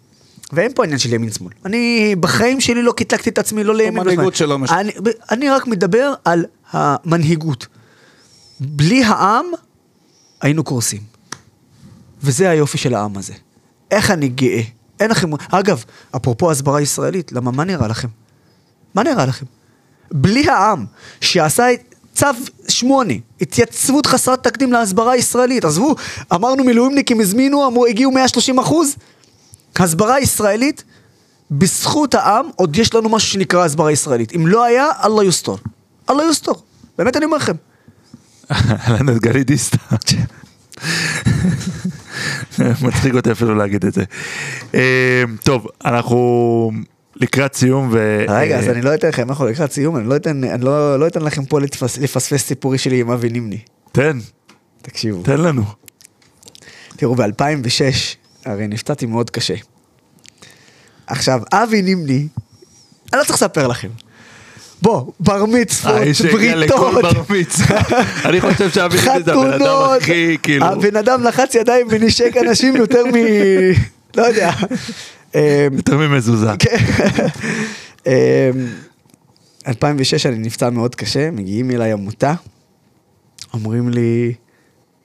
[0.53, 3.97] ואין פה עניין של ימין שמאל, אני בחיים שלי לא קטלגתי את עצמי, לא לימין
[3.99, 4.35] המנהיגות ולשמאל.
[4.47, 4.91] שלו מש- אני,
[5.31, 7.67] אני רק מדבר על המנהיגות.
[8.59, 9.45] בלי העם,
[10.41, 11.01] היינו קורסים.
[12.21, 13.33] וזה היופי של העם הזה.
[13.91, 14.61] איך אני גאה.
[14.99, 15.29] אין לכם...
[15.51, 15.83] אגב,
[16.15, 18.07] אפרופו הסברה ישראלית, למה מה נראה לכם?
[18.95, 19.45] מה נראה לכם?
[20.11, 20.85] בלי העם,
[21.21, 21.65] שעשה
[22.13, 22.25] צו
[22.67, 25.65] שמונה, התייצבות חסרת תקדים להסברה הישראלית.
[25.65, 25.95] עזבו,
[26.33, 28.95] אמרנו מילואימניקים הזמינו, אמרו, הגיעו 130 אחוז.
[29.84, 30.84] הסברה ישראלית,
[31.51, 34.36] בזכות העם, עוד יש לנו משהו שנקרא הסברה ישראלית.
[34.36, 35.59] אם לא היה, אללה יוסתור.
[36.09, 36.55] אללה יוסתור.
[36.97, 37.53] באמת אני אומר לכם.
[38.99, 39.78] לנו את גלית דיסטה.
[42.86, 44.03] מצחיק אותי אפילו להגיד את זה.
[44.73, 46.71] אה, טוב, אנחנו
[47.15, 48.25] לקראת סיום ו...
[48.28, 50.99] רגע, אז אה, אני לא אתן לכם, אנחנו לקראת סיום, אני לא אתן, אני לא,
[50.99, 53.59] לא אתן לכם פה לתפס, לפספס סיפורי שלי עם אבי נימני.
[53.91, 54.17] תן,
[54.82, 55.23] תקשיבו.
[55.23, 55.63] תן לנו.
[56.95, 58.16] תראו, ב-2006,
[58.47, 59.55] הרי נפצעתי מאוד קשה.
[61.07, 62.27] עכשיו, אבי נימני,
[63.13, 63.89] אני לא צריך לספר לכם.
[64.81, 66.01] בוא, בר מצוות,
[66.55, 67.53] לכל בריתות.
[68.25, 69.97] אני חושב שאבי נימני זה הבן אדם.
[70.01, 70.65] הכי, כאילו...
[70.65, 73.15] הבן אדם לחץ ידיים ונשק אנשים יותר מ...
[74.17, 74.51] לא יודע.
[75.77, 76.51] יותר ממזוזה.
[76.59, 76.77] כן.
[78.07, 78.11] אמ,
[79.67, 82.33] 2006 אני נפצע מאוד קשה, מגיעים אליי עמותה,
[83.53, 84.33] אומרים לי,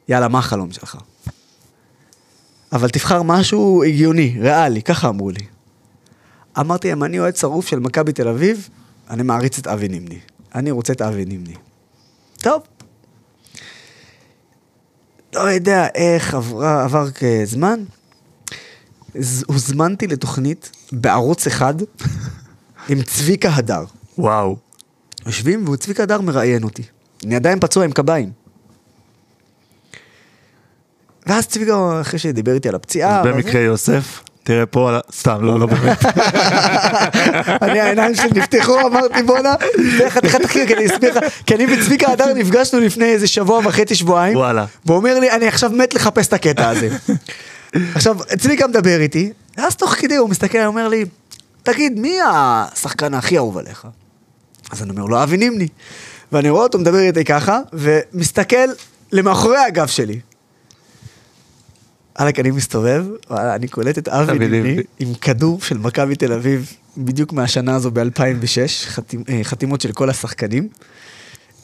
[0.09, 0.97] יאללה, מה החלום שלך?
[2.73, 5.47] אבל תבחר משהו הגיוני, ריאלי, ככה אמרו לי.
[6.61, 8.68] אמרתי להם, אני אוהד שרוף של מכבי תל אביב,
[9.11, 10.18] אני מעריץ את אבי נימני.
[10.55, 11.55] אני רוצה את אבי נימני.
[12.39, 12.62] טוב.
[15.35, 17.07] לא יודע איך עברה, עבר
[17.45, 17.85] זמן,
[19.47, 21.75] הוזמנתי לתוכנית בערוץ אחד
[22.89, 23.85] עם צביקה הדר.
[24.18, 24.57] וואו.
[25.27, 26.83] יושבים וצביקה הדר מראיין אותי.
[27.25, 28.41] אני עדיין פצוע עם קביים.
[31.27, 33.23] ואז צביקה, אחרי שדיבר איתי על הפציעה...
[33.23, 36.05] במקרה יוסף, תראה פה, על סתם, לא, לא באמת.
[37.64, 39.55] אני העיניים שלי נפתחו, אמרתי בואנה,
[39.99, 43.61] זה חתיכת תחקיר, כי אני אסביר לך, כי אני וצביקה הדר נפגשנו לפני איזה שבוע
[43.64, 44.64] וחצי, שבועיים, וואלה.
[44.87, 46.89] והוא אומר לי, אני עכשיו מת לחפש את הקטע הזה.
[47.95, 51.05] עכשיו, צביקה מדבר איתי, ואז תוך כדי הוא מסתכל, הוא אומר לי,
[51.62, 53.87] תגיד, מי השחקן הכי אהוב עליך?
[54.70, 55.68] אז אני אומר לו, אבי נימני.
[56.33, 58.57] ואני רואה אותו מדבר איתי ככה, ומסתכל
[59.12, 60.20] למאחורי הגב שלי.
[62.21, 64.83] וואלכ, אני מסתובב, וואלה, אני קולט את אבי אבי נימני נימני.
[64.99, 70.11] עם כדור של מכבי תל אביב, בדיוק מהשנה הזו ב-2006, חתימ, אה, חתימות של כל
[70.11, 70.69] השחקנים.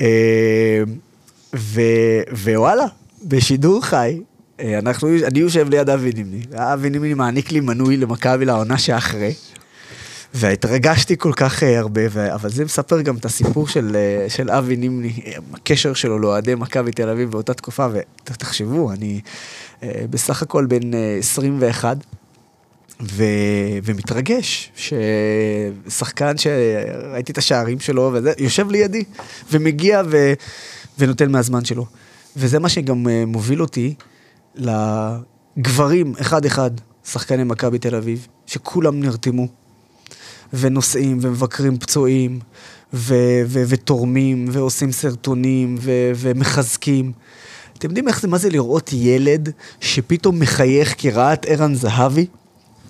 [0.01, 0.83] אה,
[1.57, 1.81] ו,
[2.33, 2.85] ווואלה,
[3.25, 4.21] בשידור חי,
[4.61, 9.35] אה, אנחנו, אני יושב ליד אבי נימני, ואבי נימני מעניק לי מנוי למכבי לעונה שאחרי.
[10.35, 12.35] והתרגשתי כל כך אה, הרבה, ו...
[12.35, 16.55] אבל זה מספר גם את הסיפור של, אה, של אבי נימני, אה, הקשר שלו לאוהדי
[16.55, 19.21] מכבי תל אביב באותה תקופה, ותחשבו, אני
[19.83, 21.97] בסך הכל בן אה, 21,
[23.03, 23.25] ו...
[23.85, 29.05] ומתרגש ששחקן שראיתי את השערים שלו, וזה, יושב לידי,
[29.51, 30.33] ומגיע ו...
[30.99, 31.87] ונותן מהזמן שלו.
[32.37, 33.95] וזה מה שגם מוביל אותי
[34.55, 36.71] לגברים, אחד-אחד,
[37.05, 39.49] שחקני מכבי תל אביב, שכולם נרתמו.
[40.53, 42.41] ונוסעים ומבקרים פצועים
[42.95, 43.15] ו-
[43.47, 47.13] ו- ותורמים ועושים סרטונים ו- ומחזקים.
[47.79, 49.49] אתם יודעים איך זה, מה זה לראות ילד
[49.81, 52.27] שפתאום מחייך כי ראה את ערן זהבי?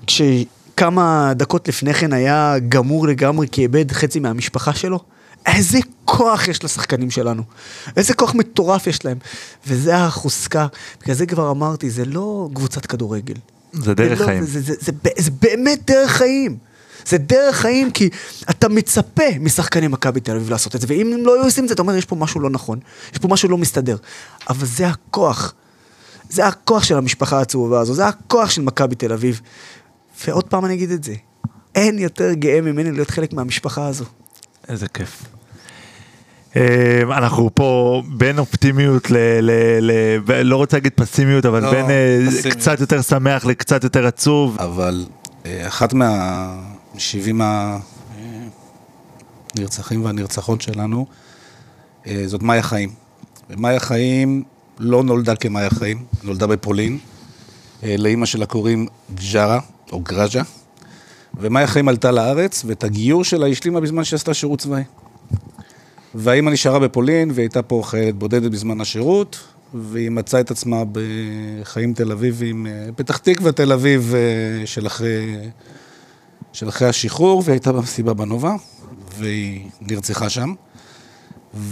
[0.06, 5.00] כשכמה דקות לפני כן היה גמור לגמרי כי איבד חצי מהמשפחה שלו?
[5.46, 7.42] איזה כוח יש לשחקנים שלנו.
[7.96, 9.18] איזה כוח מטורף יש להם.
[9.66, 10.66] וזה החוזקה.
[11.02, 13.34] בגלל זה כבר אמרתי, זה לא קבוצת כדורגל.
[13.72, 14.44] זה דרך לא- חיים.
[14.44, 16.56] זה, זה, זה, זה, זה באמת דרך חיים.
[17.08, 18.08] זה דרך חיים כי
[18.50, 21.68] אתה מצפה משחקני מכבי תל אביב לעשות את זה, ואם הם לא היו עושים את
[21.68, 22.78] זה, אתה אומר, יש פה משהו לא נכון,
[23.12, 23.96] יש פה משהו לא מסתדר.
[24.50, 25.54] אבל זה הכוח.
[26.30, 29.40] זה הכוח של המשפחה הצהובה הזו, זה הכוח של מכבי תל אביב.
[30.26, 31.14] ועוד פעם אני אגיד את זה,
[31.74, 34.04] אין יותר גאה ממני להיות חלק מהמשפחה הזו.
[34.68, 35.22] איזה כיף.
[36.56, 39.16] אה, אנחנו פה בין אופטימיות ל...
[39.40, 39.50] ל,
[39.80, 42.58] ל לא רוצה להגיד פסימיות, אבל לא, בין אה, פסימיות.
[42.58, 44.56] קצת יותר שמח לקצת יותר עצוב.
[44.60, 45.06] אבל
[45.46, 45.94] אה, אחת
[46.98, 47.42] מה-70
[49.56, 51.06] הנרצחים והנרצחות שלנו,
[52.06, 52.90] אה, זאת מאיה חיים.
[53.50, 54.42] ומאיה חיים
[54.78, 56.98] לא נולדה כמאיה חיים, נולדה בפולין.
[57.82, 58.86] אה, לאימא שלה קוראים
[59.32, 59.60] ג'רה,
[59.92, 60.42] או גראז'ה.
[61.40, 64.82] ומאיה חיים עלתה לארץ, ואת הגיור שלה השלימה בזמן שעשתה שירות צבאי.
[66.14, 69.38] והאימא נשארה בפולין, והיא הייתה פה חיילת בודדת בזמן השירות,
[69.74, 74.14] והיא מצאה את עצמה בחיים תל אביביים, אה, פתח תקווה תל אביב
[74.64, 75.36] של אחרי,
[76.58, 78.54] של אחרי השחרור, והיא הייתה במסיבה בנובה,
[79.18, 80.54] והיא נרצחה שם.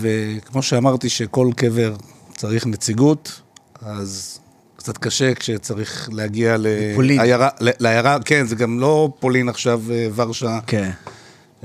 [0.01, 1.97] וכמו שאמרתי שכל קבר
[2.37, 3.41] צריך נציגות,
[3.83, 4.39] אז
[4.77, 6.57] קצת קשה כשצריך להגיע.
[7.61, 10.59] לעיירה, כן, זה גם לא פולין עכשיו, אה, ורשה.
[10.67, 10.91] כן.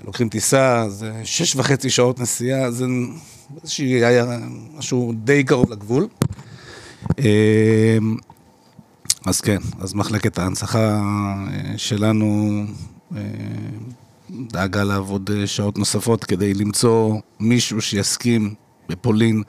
[0.06, 2.86] לוקחים טיסה, זה שש וחצי שעות נסיעה, זה
[3.62, 4.38] איזושהי עיירה,
[4.78, 6.08] משהו די קרוב לגבול.
[7.20, 7.24] אמ,
[9.26, 12.91] אז כן, אז מחלקת ההנצחה אה, שלנו אה,
[14.32, 18.54] דאגה לעבוד אה, שעות נוספות כדי למצוא מישהו שיסכים
[18.90, 19.44] בפולין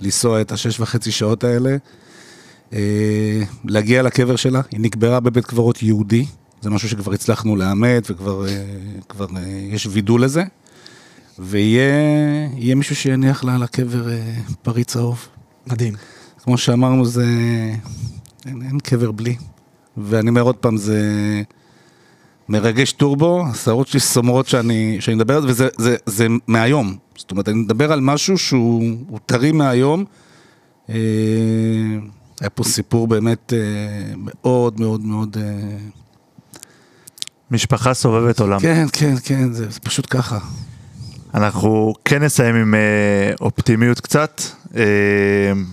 [0.00, 1.76] לנסוע את השש וחצי שעות האלה,
[2.72, 6.26] אה, להגיע לקבר שלה, היא נקברה בבית קברות יהודי,
[6.60, 8.64] זה משהו שכבר הצלחנו לאמת וכבר אה,
[9.08, 10.42] כבר, אה, יש וידוא לזה,
[11.38, 11.92] ויהיה
[12.56, 14.32] יהיה מישהו שיניח לה על הקבר אה,
[14.62, 15.28] פריט צהוב.
[15.66, 15.94] מדהים.
[16.42, 17.26] כמו שאמרנו, זה...
[18.46, 19.36] אין, אין קבר בלי.
[19.96, 21.02] ואני אומר עוד פעם, זה
[22.50, 26.96] מרגש טורבו, השערות שלי סומרות שאני, שאני מדבר על זה, וזה זה, זה מהיום.
[27.16, 30.04] זאת אומרת, אני מדבר על משהו שהוא הוא טרי מהיום.
[30.90, 30.94] אה,
[32.40, 33.58] היה פה סיפור באמת אה,
[34.16, 35.36] מאוד מאוד מאוד...
[35.40, 35.76] אה,
[37.50, 38.60] משפחה סובבת עולם.
[38.60, 40.38] כן, כן, כן, זה, זה פשוט ככה.
[41.34, 42.80] אנחנו כן נסיים עם אה,
[43.40, 44.42] אופטימיות קצת.
[44.76, 44.82] אה,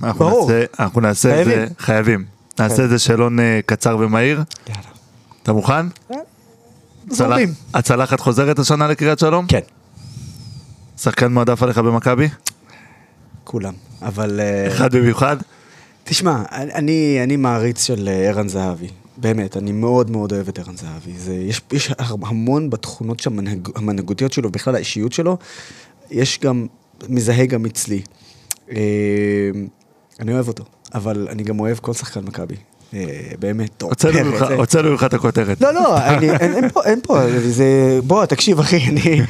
[0.03, 0.51] אנחנו ברור.
[0.51, 1.75] נעשה, אנחנו נעשה את זה, חייבים.
[1.79, 2.25] חייבים.
[2.59, 4.43] נעשה את זה שאלון אה, קצר ומהיר.
[4.67, 4.81] יאללה.
[5.43, 5.85] אתה מוכן?
[7.09, 7.49] זורמים.
[7.49, 9.45] הצלח- הצלחת חוזרת השנה לקריית שלום?
[9.47, 9.59] כן,
[10.97, 12.27] שחקן מועדף עליך במכבי?
[13.43, 13.73] כולם.
[14.01, 14.39] אבל...
[14.39, 15.37] אה, אחד במיוחד?
[16.03, 18.87] תשמע, אני, אני מעריץ של אה, ערן זהבי.
[19.17, 21.13] באמת, אני מאוד מאוד אוהב את ערן זהבי.
[21.17, 25.37] זה, יש, יש המון בתכונות המנהג, המנהיגותיות שלו, בכלל האישיות שלו,
[26.11, 26.67] יש גם,
[27.09, 28.01] מזהה גם אצלי.
[28.71, 28.75] אה,
[30.19, 32.55] אני אוהב אותו, אבל אני גם אוהב כל שחקן מכבי.
[32.93, 32.99] אה,
[33.39, 33.89] באמת, טוב.
[34.57, 35.61] הוצאנו ממך- את הכותרת.
[35.61, 35.97] לא, לא,
[36.85, 37.19] אין, פה,
[38.03, 39.21] בוא, תקשיב אחי, אני,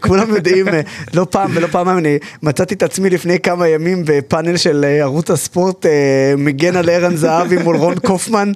[0.00, 0.80] כולם יודעים, אה,
[1.14, 5.30] לא פעם ולא פעמיים, אני מצאתי את עצמי לפני כמה ימים בפאנל של אה, ערוץ
[5.30, 5.86] הספורט,
[6.38, 8.52] מגן על ערן זהבי מול רון קופמן,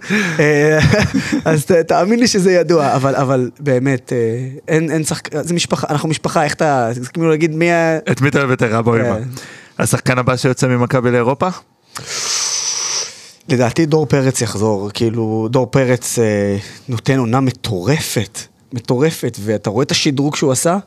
[1.45, 4.13] אז תאמין לי שזה ידוע, אבל, באמת,
[4.69, 5.29] אין, שחק...
[5.41, 7.99] זה משפחה, אנחנו משפחה, איך אתה, זה כאילו להגיד מי ה...
[8.11, 9.19] את מי אתה אוהב יותר אבא או אמא?
[9.79, 11.49] השחקן הבא שיוצא ממכבי לאירופה?
[13.51, 16.57] לדעתי דור פרץ יחזור, כאילו דור פרץ אה,
[16.89, 18.39] נותן עונה מטורפת,
[18.73, 20.79] מטורפת, ואתה רואה את השדרוג שהוא עשה,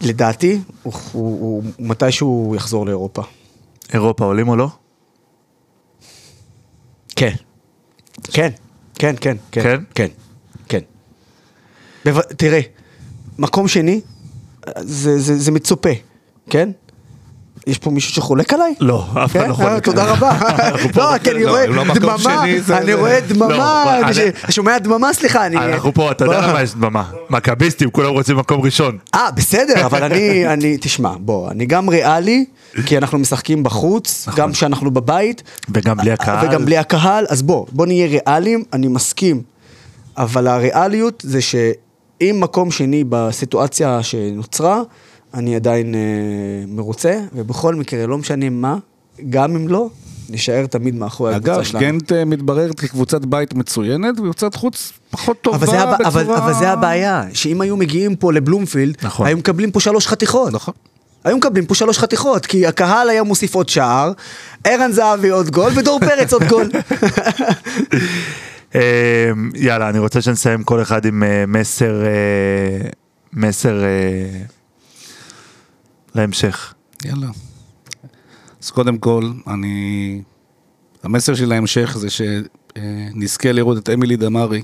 [0.00, 3.22] לדעתי הוא, הוא, הוא מתישהו יחזור לאירופה.
[3.92, 4.68] אירופה עולים או לא?
[7.16, 7.34] כן.
[8.22, 8.50] כן,
[8.94, 9.80] כן, כן, כן, כן?
[9.94, 10.08] כן,
[10.68, 10.80] כן.
[12.12, 12.20] בו...
[12.36, 12.60] תראה,
[13.38, 14.00] מקום שני,
[14.80, 15.90] זה, זה, זה מצופה,
[16.50, 16.70] כן?
[17.66, 18.74] יש פה מישהו שחולק עליי?
[18.80, 19.48] לא, אף אחד כן?
[19.48, 19.68] לא חולק.
[19.72, 20.38] אה, תודה רבה.
[20.96, 24.12] לא, כי אני לא, רואה לא דממה, אני רואה דממה, לא, אני-
[24.50, 25.56] שומע דממה, סליחה, אני...
[25.56, 26.48] אנחנו פה, אתה יודע.
[26.48, 27.04] למה יש דממה.
[27.30, 28.98] מכביסטים, כולם רוצים מקום ראשון.
[29.14, 30.18] אה, בסדר, אבל אני,
[30.52, 32.44] אני, תשמע, בוא, אני גם ריאלי,
[32.86, 35.42] כי אנחנו משחקים בחוץ, גם כשאנחנו בבית.
[35.68, 36.48] וגם בלי הקהל.
[36.48, 39.42] וגם בלי הקהל, אז בוא, בוא נהיה ריאליים, אני מסכים.
[40.18, 44.80] אבל הריאליות זה שאם מקום שני בסיטואציה שנוצרה,
[45.34, 46.00] אני עדיין אה,
[46.68, 48.76] מרוצה, ובכל מקרה, לא משנה מה,
[49.30, 49.88] גם אם לא,
[50.30, 51.84] נשאר תמיד מאחורי אגב, הקבוצה שלנו.
[51.84, 55.94] גנט אה, מתבררת כקבוצת בית מצוינת, וקבוצת חוץ פחות טובה אבל זה, הב...
[55.94, 56.08] בצורה...
[56.08, 59.26] אבל, אבל זה הבעיה, שאם היו מגיעים פה לבלומפילד, נכון.
[59.26, 60.52] היו מקבלים פה שלוש חתיכות.
[60.52, 60.74] נכון.
[61.24, 64.12] היו מקבלים פה שלוש חתיכות, כי הקהל היה מוסיף עוד שער,
[64.64, 66.70] ערן זהבי עוד גול, ודור פרץ עוד גול.
[68.74, 72.88] אה, יאללה, אני רוצה שנסיים כל אחד עם אה, מסר, אה,
[73.32, 73.82] מסר
[76.14, 76.74] להמשך.
[77.04, 77.26] יאללה.
[78.62, 80.22] אז קודם כל, אני...
[81.02, 84.62] המסר שלי להמשך זה שנזכה לראות את אמילי דמארי,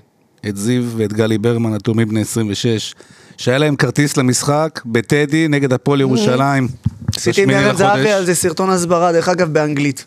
[0.49, 2.95] את זיו ואת גלי ברמן, התאומים בני 26,
[3.37, 6.69] שהיה להם כרטיס למשחק בטדי נגד הפועל ירושלים.
[7.17, 8.11] עשיתי עם ערן זהבי.
[8.13, 10.07] על זה סרטון הסברה, דרך אגב, באנגלית.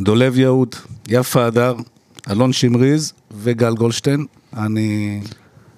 [0.00, 0.74] דולב יהוד,
[1.08, 1.74] יפה הדר,
[2.30, 3.12] אלון שמריז
[3.42, 4.26] וגל גולדשטיין.
[4.56, 5.20] אני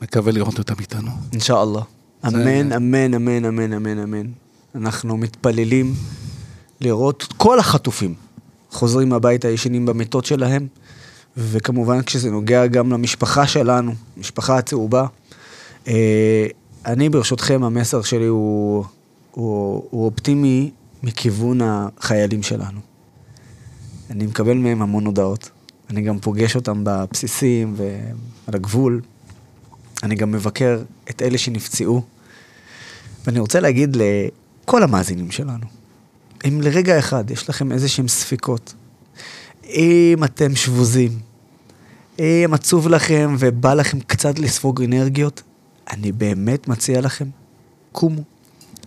[0.02, 1.10] מקווה לראות אותם איתנו.
[1.32, 1.80] אינשאללה.
[2.26, 4.26] אמן, אמן, אמן, אמן, אמן, אמן.
[4.74, 5.94] אנחנו מתפללים
[6.80, 8.14] לראות כל החטופים
[8.70, 10.66] חוזרים הביתה ישנים במיטות שלהם,
[11.36, 15.06] וכמובן כשזה נוגע גם למשפחה שלנו, משפחה הצהובה.
[15.88, 16.46] אה,
[16.86, 18.84] אני ברשותכם, המסר שלי הוא,
[19.30, 20.70] הוא, הוא אופטימי
[21.02, 22.80] מכיוון החיילים שלנו.
[24.10, 25.50] אני מקבל מהם המון הודעות.
[25.90, 29.00] אני גם פוגש אותם בבסיסים ועל הגבול.
[30.02, 32.02] אני גם מבקר את אלה שנפצעו.
[33.26, 33.96] ואני רוצה להגיד
[34.70, 35.66] לכל המאזינים שלנו,
[36.48, 38.74] אם לרגע אחד יש לכם איזה שהם ספקות,
[39.64, 41.18] אם אתם שבוזים,
[42.18, 45.42] אם עצוב לכם ובא לכם קצת לספוג אנרגיות,
[45.90, 47.28] אני באמת מציע לכם,
[47.92, 48.22] קומו.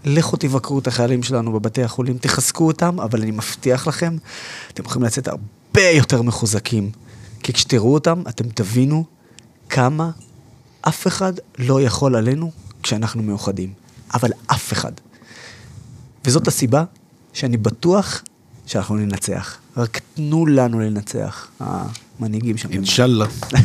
[0.06, 4.18] לכו תבקרו את החיילים שלנו בבתי החולים, תחזקו אותם, אבל אני מבטיח לכם,
[4.74, 6.92] אתם יכולים לצאת הרבה יותר מחוזקים.
[7.44, 9.06] כי כשתראו אותם, אתם תבינו
[9.70, 10.12] כמה
[10.82, 12.52] אף אחד לא יכול עלינו
[12.84, 13.74] כשאנחנו מאוחדים.
[14.14, 14.92] אבל אף אחד.
[16.26, 16.84] וזאת הסיבה
[17.34, 18.24] שאני בטוח
[18.66, 19.58] שאנחנו ננצח.
[19.78, 22.70] רק תנו לנו לנצח, המנהיגים שם.
[22.72, 23.26] אינשאללה.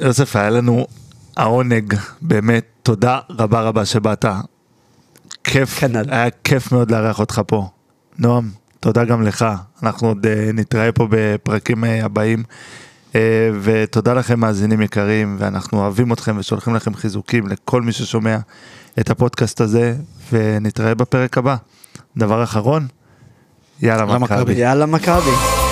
[0.00, 0.86] יוסף, היה לנו
[1.36, 4.24] העונג, באמת, תודה רבה רבה שבאת.
[5.44, 6.04] כיף, כנ"ל.
[6.10, 7.68] היה כיף מאוד לארח אותך פה.
[8.18, 8.50] נועם,
[8.80, 9.46] תודה גם לך,
[9.82, 12.42] אנחנו עוד אה, נתראה פה בפרקים אה, הבאים.
[13.14, 18.38] אה, ותודה לכם מאזינים יקרים, ואנחנו אוהבים אתכם ושולחים לכם חיזוקים לכל מי ששומע
[19.00, 19.94] את הפודקאסט הזה,
[20.32, 21.56] ונתראה בפרק הבא.
[22.16, 22.86] דבר אחרון,
[23.82, 24.18] יאללה.
[24.18, 24.52] מכבי.
[24.52, 25.63] יאללה מכבי.